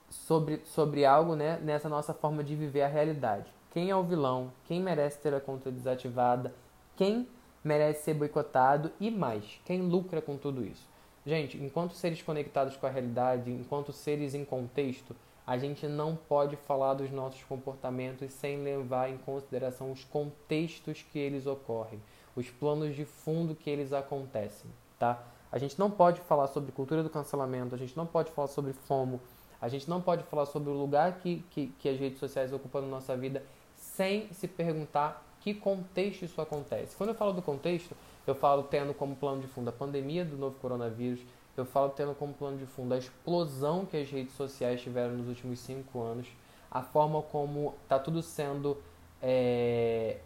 [0.08, 3.52] sobre, sobre algo né, nessa nossa forma de viver a realidade.
[3.70, 6.54] Quem é o vilão, quem merece ter a conta desativada,
[6.96, 7.28] quem
[7.62, 10.88] merece ser boicotado e mais, quem lucra com tudo isso.
[11.26, 15.14] Gente, enquanto seres conectados com a realidade, enquanto seres em contexto,
[15.46, 21.18] a gente não pode falar dos nossos comportamentos sem levar em consideração os contextos que
[21.18, 22.00] eles ocorrem,
[22.34, 25.35] os planos de fundo que eles acontecem, tá?
[25.50, 28.72] A gente não pode falar sobre cultura do cancelamento, a gente não pode falar sobre
[28.72, 29.20] FOMO,
[29.60, 32.82] a gente não pode falar sobre o lugar que, que, que as redes sociais ocupam
[32.82, 33.42] na nossa vida
[33.76, 36.96] sem se perguntar que contexto isso acontece.
[36.96, 40.36] Quando eu falo do contexto, eu falo tendo como plano de fundo a pandemia do
[40.36, 41.20] novo coronavírus,
[41.56, 45.28] eu falo tendo como plano de fundo a explosão que as redes sociais tiveram nos
[45.28, 46.26] últimos cinco anos,
[46.70, 48.76] a forma como está tudo sendo.
[49.22, 50.18] É,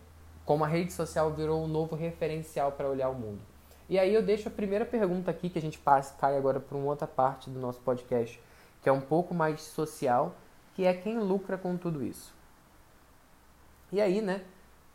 [0.45, 3.41] como a rede social virou um novo referencial para olhar o mundo.
[3.91, 6.79] E aí eu deixo a primeira pergunta aqui, que a gente passa, cai agora para
[6.79, 8.41] uma outra parte do nosso podcast,
[8.81, 10.37] que é um pouco mais social,
[10.77, 12.33] que é quem lucra com tudo isso.
[13.91, 14.45] E aí, né,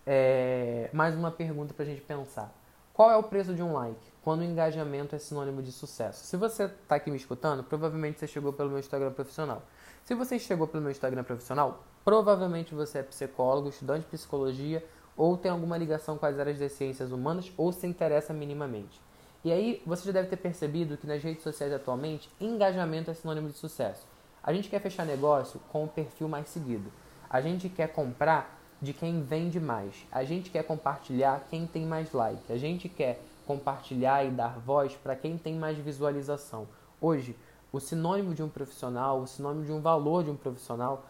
[0.07, 2.55] é, mais uma pergunta para a gente pensar.
[2.93, 3.99] Qual é o preço de um like?
[4.23, 6.23] Quando o engajamento é sinônimo de sucesso.
[6.23, 9.61] Se você está aqui me escutando, provavelmente você chegou pelo meu Instagram profissional.
[10.05, 14.81] Se você chegou pelo meu Instagram profissional, provavelmente você é psicólogo, estudante de psicologia
[15.17, 19.01] ou tem alguma ligação com as áreas das ciências humanas, ou se interessa minimamente.
[19.43, 23.49] E aí você já deve ter percebido que nas redes sociais atualmente, engajamento é sinônimo
[23.49, 24.07] de sucesso.
[24.43, 26.91] A gente quer fechar negócio com o perfil mais seguido.
[27.29, 30.05] A gente quer comprar de quem vende mais.
[30.11, 32.51] A gente quer compartilhar quem tem mais like.
[32.51, 36.67] A gente quer compartilhar e dar voz para quem tem mais visualização.
[36.99, 37.35] Hoje,
[37.71, 41.05] o sinônimo de um profissional, o sinônimo de um valor de um profissional,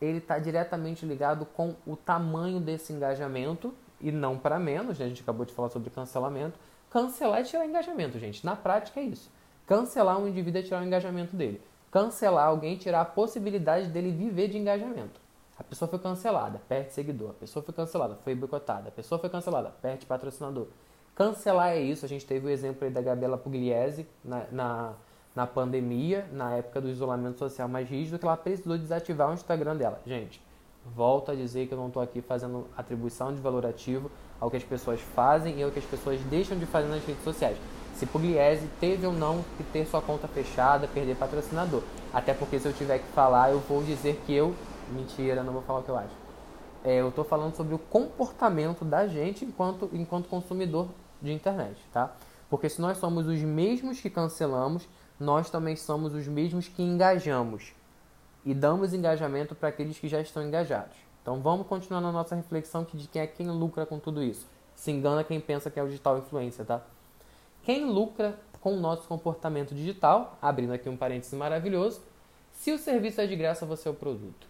[0.00, 4.98] ele está diretamente ligado com o tamanho desse engajamento e não para menos.
[4.98, 5.06] Né?
[5.06, 6.58] A gente acabou de falar sobre cancelamento.
[6.90, 8.44] Cancelar é tirar engajamento, gente.
[8.44, 9.30] Na prática é isso.
[9.66, 14.48] Cancelar um indivíduo é tirar o engajamento dele cancelar alguém, tirar a possibilidade dele viver
[14.48, 15.20] de engajamento.
[15.58, 17.30] A pessoa foi cancelada, perde seguidor.
[17.30, 18.88] A pessoa foi cancelada, foi boicotada.
[18.88, 20.68] A pessoa foi cancelada, perde patrocinador.
[21.14, 22.04] Cancelar é isso.
[22.04, 24.92] A gente teve o exemplo aí da Gabriela Pugliese na, na,
[25.34, 29.76] na pandemia, na época do isolamento social mais rígido, que ela precisou desativar o Instagram
[29.76, 30.00] dela.
[30.06, 30.42] Gente,
[30.94, 34.10] volto a dizer que eu não estou aqui fazendo atribuição de valor ativo
[34.40, 37.22] ao que as pessoas fazem e ao que as pessoas deixam de fazer nas redes
[37.22, 37.56] sociais
[38.00, 41.82] se Pugliese teve ou não que ter sua conta fechada, perder patrocinador.
[42.14, 44.54] Até porque se eu tiver que falar, eu vou dizer que eu.
[44.90, 46.14] Mentira, não vou falar o que eu acho.
[46.82, 50.88] É, eu estou falando sobre o comportamento da gente enquanto, enquanto consumidor
[51.20, 52.10] de internet, tá?
[52.48, 54.88] Porque se nós somos os mesmos que cancelamos,
[55.20, 57.74] nós também somos os mesmos que engajamos.
[58.44, 60.96] E damos engajamento para aqueles que já estão engajados.
[61.20, 64.46] Então vamos continuar na nossa reflexão de quem é quem lucra com tudo isso.
[64.74, 66.80] Se engana quem pensa que é o digital influência, tá?
[67.62, 72.00] Quem lucra com o nosso comportamento digital, abrindo aqui um parênteses maravilhoso,
[72.50, 74.46] se o serviço é de graça, você é o produto.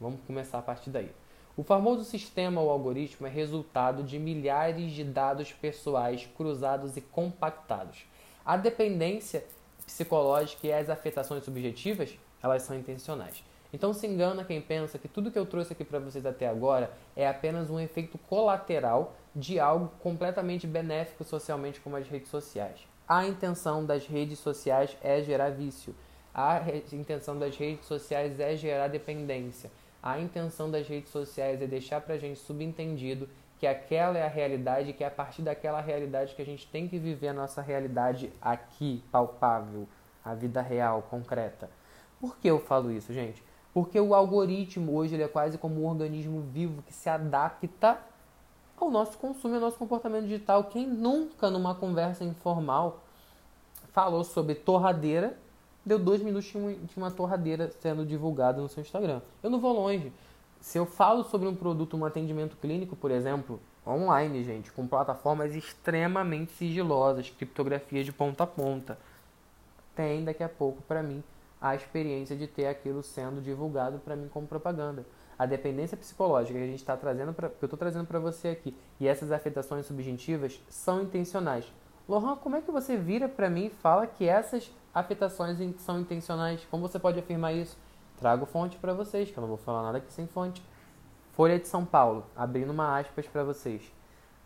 [0.00, 1.12] Vamos começar a partir daí.
[1.56, 8.04] O famoso sistema ou algoritmo é resultado de milhares de dados pessoais cruzados e compactados.
[8.44, 9.44] A dependência
[9.90, 13.42] psicológica e as afetações subjetivas, elas são intencionais.
[13.72, 16.90] Então se engana quem pensa que tudo que eu trouxe aqui para vocês até agora
[17.14, 22.80] é apenas um efeito colateral de algo completamente benéfico socialmente como as redes sociais.
[23.06, 25.94] A intenção das redes sociais é gerar vício.
[26.32, 26.62] A
[26.92, 29.70] intenção das redes sociais é gerar dependência.
[30.02, 33.28] A intenção das redes sociais é deixar para a gente subentendido
[33.60, 36.88] que aquela é a realidade, que é a partir daquela realidade que a gente tem
[36.88, 39.86] que viver a nossa realidade aqui, palpável,
[40.24, 41.68] a vida real, concreta.
[42.18, 43.44] Por que eu falo isso, gente?
[43.74, 47.98] Porque o algoritmo hoje ele é quase como um organismo vivo que se adapta
[48.78, 50.64] ao nosso consumo e ao nosso comportamento digital.
[50.64, 53.00] Quem nunca, numa conversa informal,
[53.92, 55.36] falou sobre torradeira,
[55.84, 59.20] deu dois minutos de uma torradeira sendo divulgada no seu Instagram.
[59.42, 60.10] Eu não vou longe.
[60.60, 65.54] Se eu falo sobre um produto, um atendimento clínico, por exemplo, online, gente, com plataformas
[65.54, 68.98] extremamente sigilosas, criptografia de ponta a ponta,
[69.96, 71.24] tem daqui a pouco para mim
[71.60, 75.04] a experiência de ter aquilo sendo divulgado para mim como propaganda.
[75.38, 78.48] A dependência psicológica que a gente está trazendo, pra, que eu estou trazendo para você
[78.48, 81.64] aqui, e essas afetações subjetivas são intencionais.
[82.06, 86.66] Lohan, como é que você vira para mim e fala que essas afetações são intencionais?
[86.70, 87.78] Como você pode afirmar isso?
[88.20, 90.62] Trago fonte para vocês, que eu não vou falar nada aqui sem fonte.
[91.32, 93.82] Folha de São Paulo, abrindo uma aspas para vocês.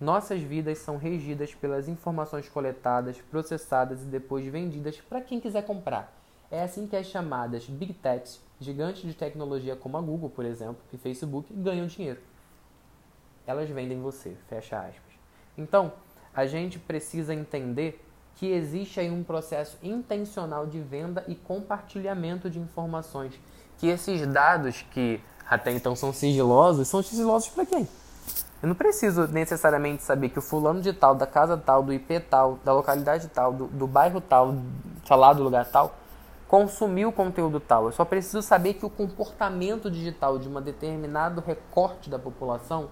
[0.00, 6.16] Nossas vidas são regidas pelas informações coletadas, processadas e depois vendidas para quem quiser comprar.
[6.52, 10.80] É assim que as chamadas Big Techs, gigantes de tecnologia como a Google, por exemplo,
[10.92, 12.20] e Facebook, ganham dinheiro.
[13.44, 15.14] Elas vendem você, fecha aspas.
[15.58, 15.92] Então,
[16.32, 18.00] a gente precisa entender
[18.36, 23.38] que existe aí um processo intencional de venda e compartilhamento de informações.
[23.78, 27.88] Que esses dados que até então são sigilosos, são sigilosos para quem?
[28.62, 32.18] Eu não preciso necessariamente saber que o fulano de tal, da casa tal, do IP
[32.20, 34.56] tal, da localidade tal, do, do bairro tal,
[35.04, 35.94] falado do lugar tal,
[36.48, 37.86] consumir o conteúdo tal.
[37.86, 42.88] Eu só preciso saber que o comportamento digital de um determinado recorte da população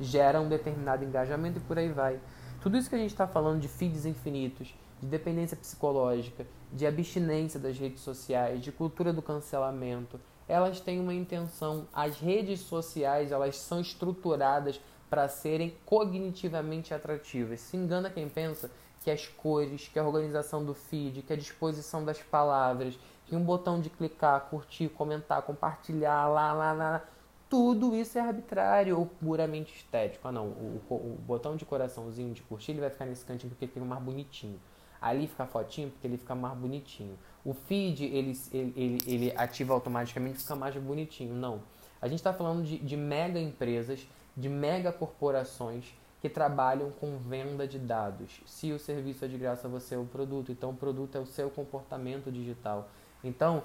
[0.00, 2.18] gera um determinado engajamento e por aí vai.
[2.60, 7.58] Tudo isso que a gente está falando de feeds infinitos, de dependência psicológica, de abstinência
[7.58, 11.88] das redes sociais, de cultura do cancelamento, elas têm uma intenção.
[11.92, 14.80] As redes sociais elas são estruturadas
[15.10, 17.60] para serem cognitivamente atrativas.
[17.60, 22.04] Se engana quem pensa que as cores, que a organização do feed, que a disposição
[22.04, 22.96] das palavras,
[23.26, 27.04] que um botão de clicar, curtir, comentar, compartilhar, lá, lá, lá,
[27.50, 30.28] tudo isso é arbitrário ou puramente estético.
[30.28, 33.64] Ah, não, o, o, botão de coraçãozinho de curtir ele vai ficar nesse cantinho porque
[33.64, 34.60] ele fica mais bonitinho.
[35.02, 37.18] Ali fica fotinho porque ele fica mais bonitinho.
[37.44, 41.34] O feed ele, ele, ele, ele ativa automaticamente fica mais bonitinho.
[41.34, 41.60] Não.
[42.00, 45.84] A gente está falando de, de mega empresas, de mega corporações
[46.20, 48.40] que trabalham com venda de dados.
[48.46, 50.52] Se o serviço é de graça, você é o produto.
[50.52, 52.88] Então, o produto é o seu comportamento digital.
[53.24, 53.64] Então,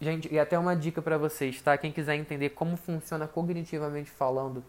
[0.00, 1.76] gente, e até uma dica para vocês, tá?
[1.76, 4.62] Quem quiser entender como funciona cognitivamente falando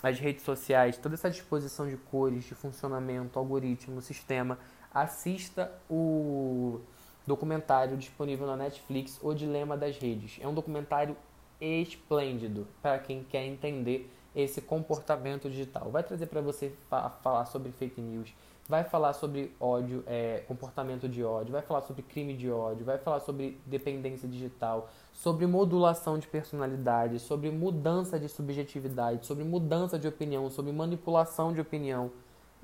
[0.00, 4.56] as redes sociais, toda essa disposição de cores, de funcionamento, algoritmo, sistema,
[4.94, 6.80] assista o
[7.26, 10.38] documentário disponível na Netflix, O Dilema das Redes.
[10.40, 11.16] É um documentário
[11.60, 15.90] esplêndido para quem quer entender esse comportamento digital.
[15.90, 18.34] Vai trazer para você fa falar sobre fake news,
[18.68, 22.98] vai falar sobre ódio, é, comportamento de ódio, vai falar sobre crime de ódio, vai
[22.98, 30.08] falar sobre dependência digital, sobre modulação de personalidade, sobre mudança de subjetividade, sobre mudança de
[30.08, 32.10] opinião, sobre manipulação de opinião.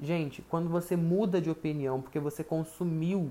[0.00, 3.30] Gente, quando você muda de opinião porque você consumiu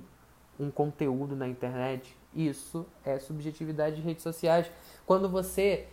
[0.59, 4.69] um conteúdo na internet, isso é subjetividade de redes sociais.
[5.05, 5.87] Quando você.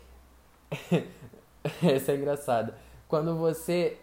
[1.82, 2.74] Essa é engraçada.
[3.08, 3.98] Quando você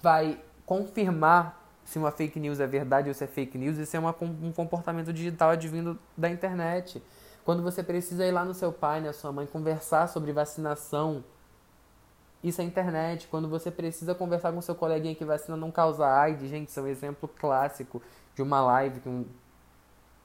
[0.00, 4.00] vai confirmar se uma fake news é verdade ou se é fake news, isso é
[4.00, 7.02] uma, um comportamento digital advindo da internet.
[7.44, 11.22] Quando você precisa ir lá no seu pai, na sua mãe, conversar sobre vacinação,
[12.44, 13.26] isso é internet.
[13.28, 16.82] Quando você precisa conversar com seu coleguinha que vacina não causa AIDS, gente, isso é
[16.82, 18.02] um exemplo clássico
[18.34, 19.24] de uma live que um,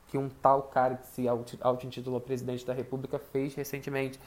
[0.07, 4.19] que um tal cara que se auto-intitulou presidente da república fez recentemente.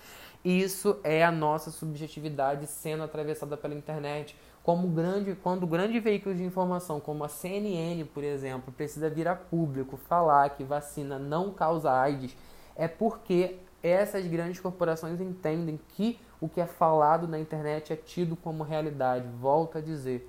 [0.42, 6.44] Isso é a nossa subjetividade sendo atravessada pela internet como grande, quando grande veículo de
[6.44, 11.92] informação, como a CNN, por exemplo, precisa vir a público falar que vacina não causa
[11.92, 12.36] AIDS,
[12.76, 18.36] é porque essas grandes corporações entendem que o que é falado na internet é tido
[18.36, 19.26] como realidade.
[19.40, 20.28] Volto a dizer,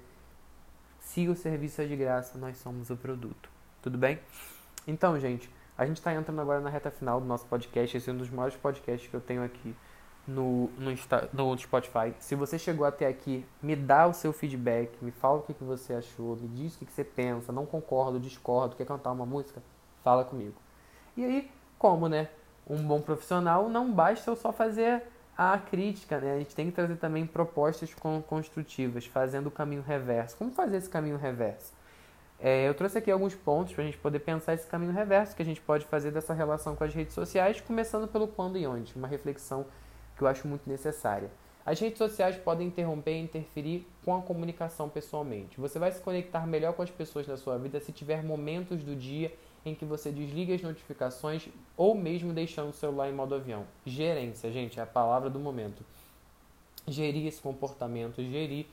[1.00, 3.50] se o serviço é de graça, nós somos o produto.
[3.82, 4.20] Tudo bem?
[4.88, 7.98] Então, gente, a gente está entrando agora na reta final do nosso podcast.
[7.98, 9.76] Esse é um dos maiores podcasts que eu tenho aqui
[10.28, 10.92] no, no,
[11.34, 12.14] no Spotify.
[12.20, 15.64] Se você chegou até aqui, me dá o seu feedback, me fala o que, que
[15.64, 19.26] você achou, me diz o que, que você pensa, não concordo, discordo, quer cantar uma
[19.26, 19.62] música?
[20.04, 20.56] Fala comigo.
[21.16, 22.30] E aí, como, né?
[22.70, 25.04] Um bom profissional não basta eu só fazer
[25.38, 26.36] a crítica, né?
[26.36, 27.94] A gente tem que trazer também propostas
[28.28, 30.38] construtivas, fazendo o caminho reverso.
[30.38, 31.74] Como fazer esse caminho reverso?
[32.40, 35.42] É, eu trouxe aqui alguns pontos para a gente poder pensar esse caminho reverso que
[35.42, 38.94] a gente pode fazer dessa relação com as redes sociais, começando pelo quando e onde,
[38.96, 39.66] uma reflexão
[40.16, 41.30] que eu acho muito necessária.
[41.66, 45.60] As redes sociais podem interromper e interferir com a comunicação pessoalmente.
[45.60, 48.96] Você vai se conectar melhor com as pessoas da sua vida se tiver momentos do
[48.96, 49.32] dia
[49.66, 51.48] em que você desliga as notificações
[51.78, 53.66] ou mesmo deixando o celular em modo avião.
[53.86, 55.84] Gerência, gente, é a palavra do momento.
[56.88, 58.66] Gerir esse comportamento, gerir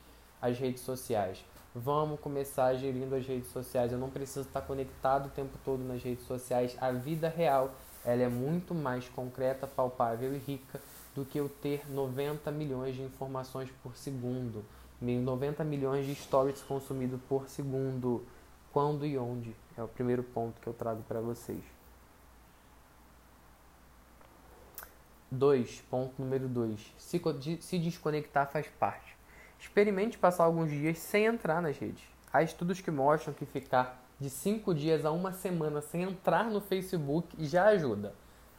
[0.42, 1.44] as redes sociais.
[1.74, 3.92] Vamos começar gerindo as redes sociais.
[3.92, 6.76] Eu não preciso estar conectado o tempo todo nas redes sociais.
[6.80, 7.70] A vida real,
[8.04, 10.80] ela é muito mais concreta, palpável e rica
[11.14, 14.64] do que eu ter 90 milhões de informações por segundo,
[15.00, 18.24] 90 milhões de stories consumidos por segundo.
[18.72, 21.62] Quando e onde é o primeiro ponto que eu trago para vocês.
[25.30, 25.82] 2.
[25.90, 26.94] Ponto número 2.
[26.98, 27.20] Se,
[27.60, 29.16] se desconectar faz parte.
[29.58, 32.02] Experimente passar alguns dias sem entrar nas redes.
[32.32, 36.60] Há estudos que mostram que ficar de 5 dias a uma semana sem entrar no
[36.60, 38.14] Facebook já ajuda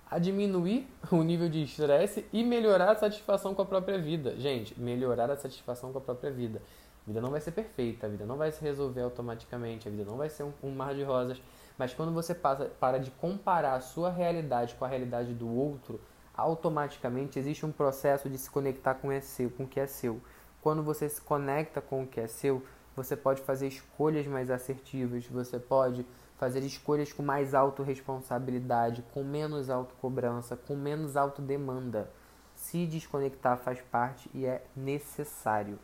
[0.09, 4.36] a diminuir o nível de estresse e melhorar a satisfação com a própria vida.
[4.38, 6.61] Gente, melhorar a satisfação com a própria vida.
[7.03, 10.05] A vida não vai ser perfeita, a vida não vai se resolver automaticamente, a vida
[10.05, 11.41] não vai ser um, um mar de rosas.
[11.77, 15.99] Mas quando você passa, para de comparar a sua realidade com a realidade do outro,
[16.33, 20.21] automaticamente existe um processo de se conectar com, é seu, com o que é seu.
[20.61, 22.63] Quando você se conecta com o que é seu,
[22.95, 26.05] você pode fazer escolhas mais assertivas, você pode
[26.37, 32.11] fazer escolhas com mais autorresponsabilidade, com menos autocobrança, com menos autodemanda.
[32.55, 35.79] Se desconectar faz parte e é necessário.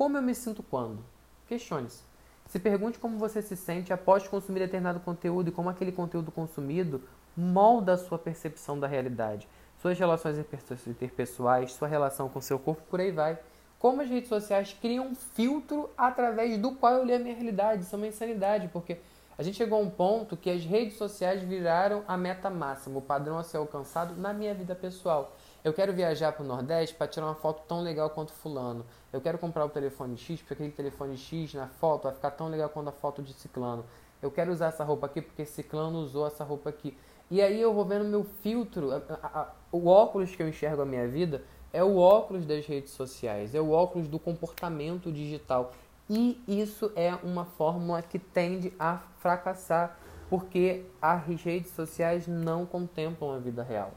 [0.00, 1.04] Como eu me sinto quando?
[1.46, 2.00] Questione-se.
[2.46, 7.02] Se pergunte como você se sente após consumir determinado conteúdo e como aquele conteúdo consumido
[7.36, 9.46] molda a sua percepção da realidade,
[9.76, 10.38] suas relações
[10.86, 13.38] interpessoais, sua relação com seu corpo, por aí vai.
[13.78, 17.82] Como as redes sociais criam um filtro através do qual eu leio a minha realidade.
[17.82, 18.96] Isso é uma insanidade, porque
[19.36, 23.02] a gente chegou a um ponto que as redes sociais viraram a meta máxima, o
[23.02, 25.36] padrão a ser alcançado na minha vida pessoal.
[25.62, 28.82] Eu quero viajar para o Nordeste para tirar uma foto tão legal quanto fulano.
[29.12, 32.48] Eu quero comprar o telefone X, porque aquele telefone X na foto vai ficar tão
[32.48, 33.84] legal quanto a foto de ciclano.
[34.22, 36.96] Eu quero usar essa roupa aqui porque ciclano usou essa roupa aqui.
[37.30, 40.80] E aí eu vou vendo meu filtro, a, a, a, o óculos que eu enxergo
[40.80, 41.42] a minha vida
[41.74, 45.72] é o óculos das redes sociais, é o óculos do comportamento digital.
[46.08, 49.96] E isso é uma fórmula que tende a fracassar,
[50.30, 53.92] porque as redes sociais não contemplam a vida real.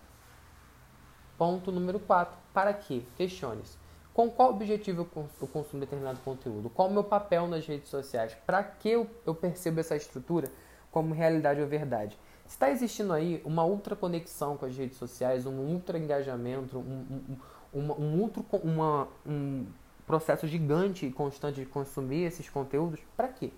[1.38, 2.36] Ponto número 4.
[2.54, 3.02] Para quê?
[3.16, 3.78] Questione-se.
[4.14, 5.08] Com qual objetivo
[5.42, 6.70] eu consumo determinado conteúdo?
[6.70, 8.36] Qual o meu papel nas redes sociais?
[8.46, 10.52] Para que eu percebo essa estrutura
[10.92, 12.18] como realidade ou verdade?
[12.46, 17.36] Está existindo aí uma ultra conexão com as redes sociais, um ultra engajamento, um,
[17.74, 18.32] um, um, um,
[18.64, 19.66] uma, um
[20.06, 23.52] processo gigante e constante de consumir esses conteúdos, para quê?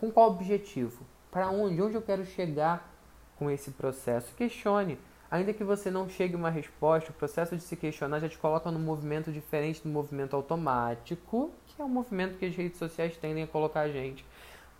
[0.00, 1.04] Com qual objetivo?
[1.30, 1.80] Para onde?
[1.80, 2.92] Onde eu quero chegar
[3.38, 4.34] com esse processo?
[4.34, 4.98] Questione.
[5.30, 8.70] Ainda que você não chegue uma resposta, o processo de se questionar já te coloca
[8.70, 13.42] num movimento diferente do movimento automático, que é o movimento que as redes sociais tendem
[13.42, 14.24] a colocar a gente.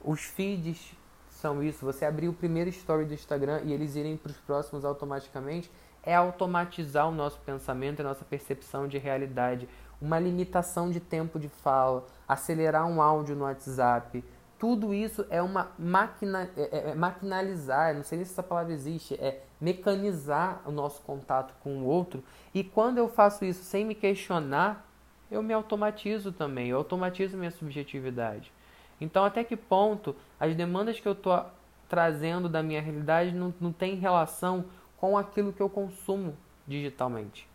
[0.01, 0.93] Os feeds
[1.29, 1.85] são isso.
[1.85, 5.71] Você abrir o primeiro story do Instagram e eles irem para os próximos automaticamente,
[6.03, 9.69] é automatizar o nosso pensamento, a nossa percepção de realidade.
[10.01, 14.23] Uma limitação de tempo de fala, acelerar um áudio no WhatsApp,
[14.59, 18.73] tudo isso é uma máquina, é, é, é, maquinalizar, não sei nem se essa palavra
[18.73, 22.23] existe, é mecanizar o nosso contato com o outro.
[22.55, 24.87] E quando eu faço isso sem me questionar,
[25.31, 28.53] eu me automatizo também, eu automatizo minha subjetividade.
[29.01, 31.45] Então, até que ponto as demandas que eu estou
[31.89, 34.65] trazendo da minha realidade não, não tem relação
[34.97, 36.37] com aquilo que eu consumo
[36.67, 37.49] digitalmente?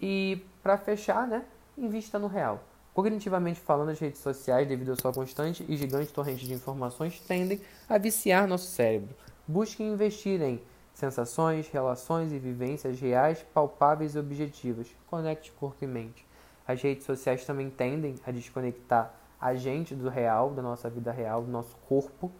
[0.00, 1.44] E para fechar, né,
[1.76, 2.62] invista no real.
[2.94, 7.60] Cognitivamente falando, as redes sociais, devido à sua constante e gigante torrente de informações, tendem
[7.88, 9.14] a viciar nosso cérebro.
[9.46, 10.60] Busque investir em
[11.00, 14.94] sensações, relações e vivências reais, palpáveis e objetivas.
[15.08, 16.24] Conecte corpo e mente.
[16.66, 21.42] As redes sociais também tendem a desconectar a gente do real, da nossa vida real,
[21.42, 22.30] do nosso corpo.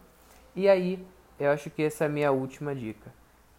[0.55, 1.05] E aí,
[1.39, 3.11] eu acho que essa é a minha última dica.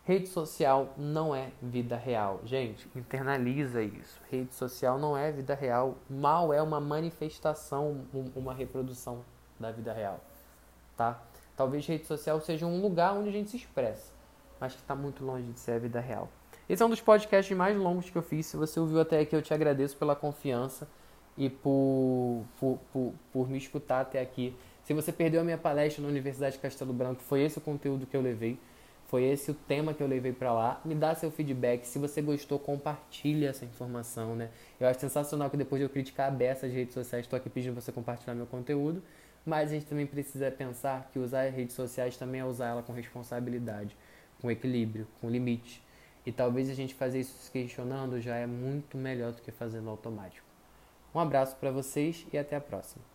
[0.05, 2.41] Rede social não é vida real.
[2.45, 4.21] Gente, internaliza isso.
[4.31, 5.97] Rede social não é vida real.
[6.09, 9.25] Mal é uma manifestação, uma reprodução
[9.61, 10.21] da vida real.
[10.97, 11.21] Tá?
[11.57, 14.13] Talvez rede social seja um lugar onde a gente se expressa,
[14.63, 16.31] mas que está muito longe de ser a vida real.
[16.69, 18.47] Esse é um dos podcasts mais longos que eu fiz.
[18.47, 20.87] Se você ouviu até aqui, eu te agradeço pela confiança
[21.37, 24.55] e por, por, por, por me escutar até aqui.
[24.85, 28.17] Se você perdeu a minha palestra na Universidade Castelo Branco, foi esse o conteúdo que
[28.17, 28.57] eu levei.
[29.07, 30.81] Foi esse o tema que eu levei para lá.
[30.85, 31.85] Me dá seu feedback.
[31.85, 34.49] Se você gostou, compartilhe essa informação, né?
[34.79, 37.51] Eu acho sensacional que depois de eu criticar a beça as redes sociais, estou aqui
[37.51, 39.03] pedindo você compartilhar meu conteúdo.
[39.45, 42.83] Mas a gente também precisa pensar que usar as redes sociais também é usar ela
[42.83, 43.97] com responsabilidade,
[44.43, 45.81] com equilíbrio, com limite.
[46.27, 49.89] E talvez a gente fazer isso se questionando já é muito melhor do que fazendo
[49.89, 50.47] automático.
[51.15, 53.05] Um abraço para vocês e até a próxima.